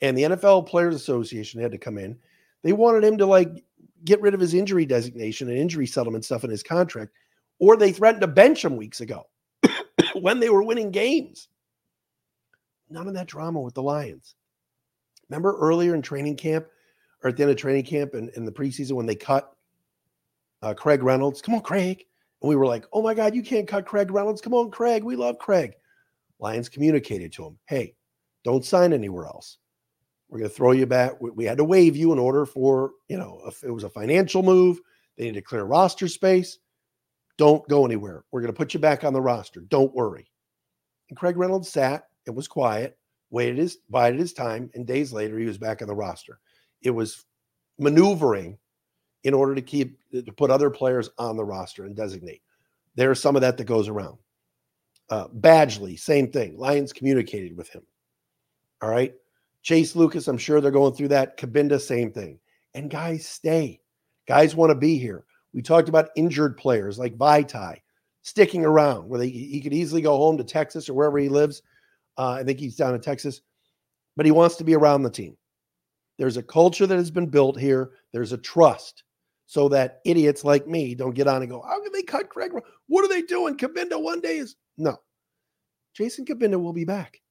And 0.02 0.18
the 0.18 0.24
NFL 0.24 0.68
Players 0.68 0.96
Association 0.96 1.62
had 1.62 1.72
to 1.72 1.78
come 1.78 1.98
in. 1.98 2.18
They 2.62 2.74
wanted 2.74 3.04
him 3.04 3.18
to 3.18 3.26
like 3.26 3.64
get 4.06 4.22
rid 4.22 4.34
of 4.34 4.40
his 4.40 4.54
injury 4.54 4.86
designation 4.86 5.50
and 5.50 5.58
injury 5.58 5.88
settlement 5.88 6.26
stuff 6.26 6.44
in 6.44 6.50
his 6.50 6.64
contract 6.64 7.12
or 7.64 7.78
they 7.78 7.94
threatened 7.94 8.20
to 8.20 8.28
bench 8.28 8.66
him 8.66 8.76
weeks 8.76 9.00
ago 9.00 9.26
when 10.16 10.42
they 10.42 10.50
were 10.50 10.62
winning 10.62 10.92
games. 10.92 11.48
None 12.90 13.08
of 13.08 13.14
that 13.14 13.28
drama 13.28 13.62
with 13.62 13.74
the 13.74 13.82
Lions. 13.82 14.36
Remember 15.30 15.58
earlier 15.58 15.96
in 15.96 16.02
training 16.02 16.36
camp 16.36 16.68
or 17.24 17.30
at 17.30 17.38
the 17.38 17.44
end 17.44 17.52
of 17.54 17.58
training 17.58 17.86
camp 17.86 18.16
and 18.16 18.28
in, 18.32 18.44
the 18.44 18.52
preseason 18.52 18.92
when 18.92 19.06
they 19.06 19.16
cut 19.16 19.56
uh, 20.62 20.74
Craig 20.74 21.04
Reynolds? 21.04 21.42
Come 21.42 21.56
on, 21.56 21.62
Craig. 21.62 22.04
And 22.42 22.50
we 22.50 22.58
were 22.58 22.66
like, 22.66 22.86
oh 22.92 23.02
my 23.02 23.14
God, 23.14 23.34
you 23.34 23.42
can't 23.42 23.66
cut 23.66 23.86
Craig 23.86 24.12
Reynolds. 24.12 24.42
Come 24.42 24.54
on, 24.54 24.70
Craig. 24.70 25.02
We 25.06 25.16
love 25.16 25.40
Craig. 25.40 25.72
Lions 26.40 26.68
communicated 26.68 27.32
to 27.32 27.46
him, 27.46 27.58
hey, 27.68 27.96
don't 28.44 28.66
sign 28.66 28.92
anywhere 28.92 29.26
else. 29.26 29.58
We're 30.28 30.40
going 30.40 30.50
to 30.50 30.56
throw 30.56 30.72
you 30.74 30.86
back. 30.86 31.22
We, 31.22 31.32
we 31.32 31.46
had 31.46 31.60
to 31.60 31.64
waive 31.64 31.96
you 31.96 32.12
in 32.12 32.20
order 32.20 32.46
for, 32.46 32.92
you 33.08 33.18
know, 33.18 33.42
if 33.48 33.64
it 33.64 33.72
was 33.72 33.86
a 33.86 33.90
financial 33.90 34.44
move. 34.44 34.82
They 35.18 35.24
need 35.24 35.36
to 35.36 35.42
clear 35.42 35.64
roster 35.64 36.10
space. 36.10 36.58
Don't 37.38 37.68
go 37.68 37.86
anywhere. 37.86 38.24
We're 38.32 38.42
going 38.42 38.54
to 38.54 38.58
put 38.58 38.74
you 38.74 38.80
back 38.80 39.04
on 39.04 39.14
the 39.14 39.22
roster. 39.22 39.62
Don't 39.62 39.94
worry. 39.94 40.30
And 41.10 41.18
Craig 41.18 41.38
Reynolds 41.38 41.70
sat 41.70 42.08
and 42.28 42.36
was 42.36 42.48
quiet, 42.48 42.98
waited 43.32 43.58
his 43.58 43.78
bided 43.90 44.20
his 44.20 44.34
time, 44.34 44.70
and 44.74 44.86
days 44.86 45.12
later 45.12 45.38
he 45.40 45.46
was 45.46 45.58
back 45.58 45.82
on 45.82 45.88
the 45.88 45.96
roster. 45.96 46.40
It 46.82 46.92
was 46.92 47.26
maneuvering 47.80 48.58
in 49.24 49.34
order 49.34 49.56
to 49.56 49.62
keep 49.62 49.98
to 50.12 50.32
put 50.34 50.52
other 50.52 50.70
players 50.70 51.10
on 51.18 51.36
the 51.36 51.46
roster 51.46 51.86
and 51.86 51.96
designate. 51.96 52.42
There's 52.96 53.20
some 53.20 53.36
of 53.36 53.42
that 53.42 53.58
that 53.58 53.64
goes 53.66 53.88
around. 53.88 54.18
Uh, 55.10 55.28
Badgley, 55.28 56.00
same 56.00 56.32
thing. 56.32 56.58
Lions 56.58 56.94
communicated 56.94 57.58
with 57.58 57.70
him. 57.70 57.84
All 58.82 58.90
right. 58.90 59.14
Chase 59.62 59.96
Lucas, 59.96 60.28
I'm 60.28 60.38
sure 60.38 60.60
they're 60.62 60.72
going 60.72 60.94
through 60.94 61.08
that. 61.10 61.38
Cabinda, 61.38 61.80
same 61.80 62.12
thing. 62.12 62.40
and 62.74 62.90
guys 62.90 63.28
stay. 63.28 63.80
Guys 64.28 64.56
want 64.56 64.72
to 64.72 64.76
be 64.76 64.98
here. 64.98 65.26
We 65.54 65.62
talked 65.62 65.90
about 65.90 66.10
injured 66.16 66.58
players 66.58 66.98
like 66.98 67.18
Vaitai 67.18 67.78
sticking 68.24 68.66
around 68.66 69.08
where 69.08 69.20
they, 69.20 69.30
he 69.30 69.62
could 69.62 69.74
easily 69.74 70.02
go 70.02 70.18
home 70.18 70.38
to 70.38 70.44
Texas 70.44 70.90
or 70.90 70.94
wherever 70.94 71.18
he 71.18 71.30
lives. 71.30 71.62
Uh, 72.18 72.32
I 72.32 72.44
think 72.44 72.60
he's 72.60 72.76
down 72.76 72.96
in 72.96 73.02
Texas, 73.02 73.42
but 74.16 74.26
he 74.26 74.32
wants 74.32 74.56
to 74.58 74.64
be 74.64 74.76
around 74.76 75.04
the 75.04 75.10
team. 75.10 75.38
There's 76.18 76.38
a 76.38 76.44
culture 76.44 76.88
that 76.88 76.98
has 76.98 77.12
been 77.12 77.28
built 77.28 77.60
here. 77.60 77.92
There's 78.12 78.32
a 78.32 78.38
trust 78.38 79.04
so 79.46 79.68
that 79.70 80.00
idiots 80.06 80.44
like 80.44 80.68
me 80.68 80.96
don't 80.96 81.16
get 81.16 81.28
on 81.28 81.42
and 81.42 81.52
go, 81.52 81.62
how 81.62 81.82
can 81.82 81.92
they 81.92 82.04
cut 82.04 82.30
Craig? 82.30 82.52
What 82.88 83.06
are 83.06 83.10
they 83.10 83.22
doing? 83.24 83.58
Cabinda 83.58 84.02
one 84.02 84.22
day 84.22 84.38
is 84.38 84.56
no. 84.78 84.98
Jason 85.96 86.26
Cabinda 86.26 86.60
will 86.60 86.74
be 86.74 86.86
back. 86.86 87.22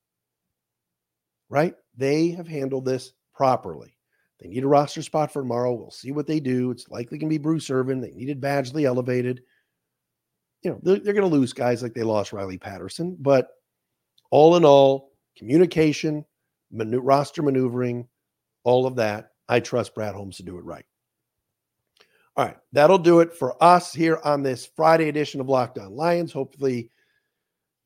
Right? 1.48 1.74
They 1.96 2.30
have 2.30 2.46
handled 2.48 2.84
this 2.84 3.12
properly. 3.34 3.96
They 4.42 4.48
need 4.48 4.64
a 4.64 4.68
roster 4.68 5.02
spot 5.02 5.32
for 5.32 5.40
tomorrow. 5.42 5.72
We'll 5.72 5.92
see 5.92 6.10
what 6.10 6.26
they 6.26 6.40
do. 6.40 6.72
It's 6.72 6.88
likely 6.88 7.16
going 7.16 7.30
to 7.30 7.34
be 7.34 7.38
Bruce 7.38 7.70
Irvin. 7.70 8.00
They 8.00 8.10
needed 8.10 8.40
Badgley 8.40 8.84
elevated. 8.84 9.42
You 10.62 10.72
know, 10.72 10.80
they're, 10.82 10.98
they're 10.98 11.14
going 11.14 11.28
to 11.28 11.36
lose 11.36 11.52
guys 11.52 11.82
like 11.82 11.94
they 11.94 12.02
lost 12.02 12.32
Riley 12.32 12.58
Patterson. 12.58 13.16
But 13.20 13.48
all 14.32 14.56
in 14.56 14.64
all, 14.64 15.12
communication, 15.36 16.24
manu- 16.72 17.00
roster 17.00 17.42
maneuvering, 17.42 18.08
all 18.64 18.86
of 18.86 18.96
that, 18.96 19.30
I 19.48 19.60
trust 19.60 19.94
Brad 19.94 20.14
Holmes 20.14 20.38
to 20.38 20.42
do 20.42 20.58
it 20.58 20.64
right. 20.64 20.84
All 22.36 22.46
right, 22.46 22.56
that'll 22.72 22.98
do 22.98 23.20
it 23.20 23.34
for 23.34 23.62
us 23.62 23.92
here 23.92 24.18
on 24.24 24.42
this 24.42 24.66
Friday 24.74 25.08
edition 25.08 25.40
of 25.40 25.48
Locked 25.48 25.78
On 25.78 25.94
Lions. 25.94 26.32
Hopefully, 26.32 26.90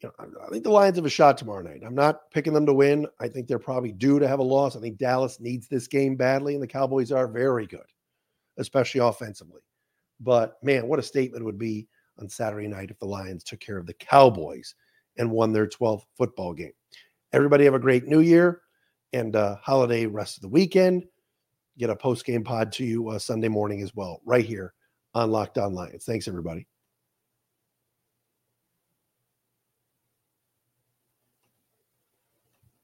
you 0.03 0.11
know, 0.19 0.27
I 0.45 0.51
think 0.51 0.65
the 0.65 0.71
Lions 0.71 0.97
have 0.97 1.07
a 1.07 1.11
shot 1.11 1.39
tomorrow 1.39 1.63
night. 1.63 1.83
I'm 1.85 1.95
not 1.95 2.31
picking 2.31 2.53
them 2.53 2.67
to 2.67 2.75
win. 2.75 3.07
I 3.21 3.29
think 3.29 3.47
they're 3.47 3.59
probably 3.59 3.93
due 3.93 4.19
to 4.19 4.29
have 4.29 4.41
a 4.41 4.45
loss. 4.45 4.77
I 4.77 4.81
think 4.81 4.99
Dallas 4.99 5.41
needs 5.41 5.69
this 5.69 5.87
game 5.87 6.17
badly, 6.17 6.55
and 6.55 6.63
the 6.63 6.67
Cowboys 6.67 7.13
are 7.13 7.29
very 7.29 7.67
good, 7.67 7.87
especially 8.59 9.01
offensively. 9.01 9.63
But 10.21 10.57
man, 10.63 10.87
what 10.87 10.99
a 10.99 11.03
statement 11.03 11.45
would 11.45 11.59
be 11.59 11.89
on 12.19 12.29
Saturday 12.29 12.69
night 12.69 12.91
if 12.91 12.99
the 12.99 13.07
Lions 13.07 13.45
took 13.45 13.61
care 13.61 13.79
of 13.79 13.87
the 13.87 13.95
Cowboys 13.95 14.75
and 15.19 15.31
won 15.31 15.53
their 15.53 15.67
12th 15.67 16.05
football 16.17 16.53
game. 16.53 16.73
Everybody 17.33 17.65
have 17.65 17.75
a 17.75 17.79
great 17.79 18.07
new 18.07 18.21
year 18.21 18.63
and 19.13 19.35
uh, 19.35 19.57
holiday 19.63 20.07
rest 20.07 20.37
of 20.37 20.43
the 20.43 20.49
weekend 20.49 21.05
get 21.79 21.91
a 21.91 21.97
post 21.97 22.25
game 22.25 22.43
pod 22.43 22.73
to 22.73 22.85
you 22.85 23.09
uh, 23.09 23.19
Sunday 23.19 23.49
morning 23.49 23.83
as 23.83 23.95
well, 23.95 24.21
right 24.25 24.45
here 24.45 24.75
on 25.15 25.31
Locked 25.31 25.59
On 25.59 25.75
Lions. 25.75 26.05
Thanks, 26.05 26.29
everybody. 26.29 26.67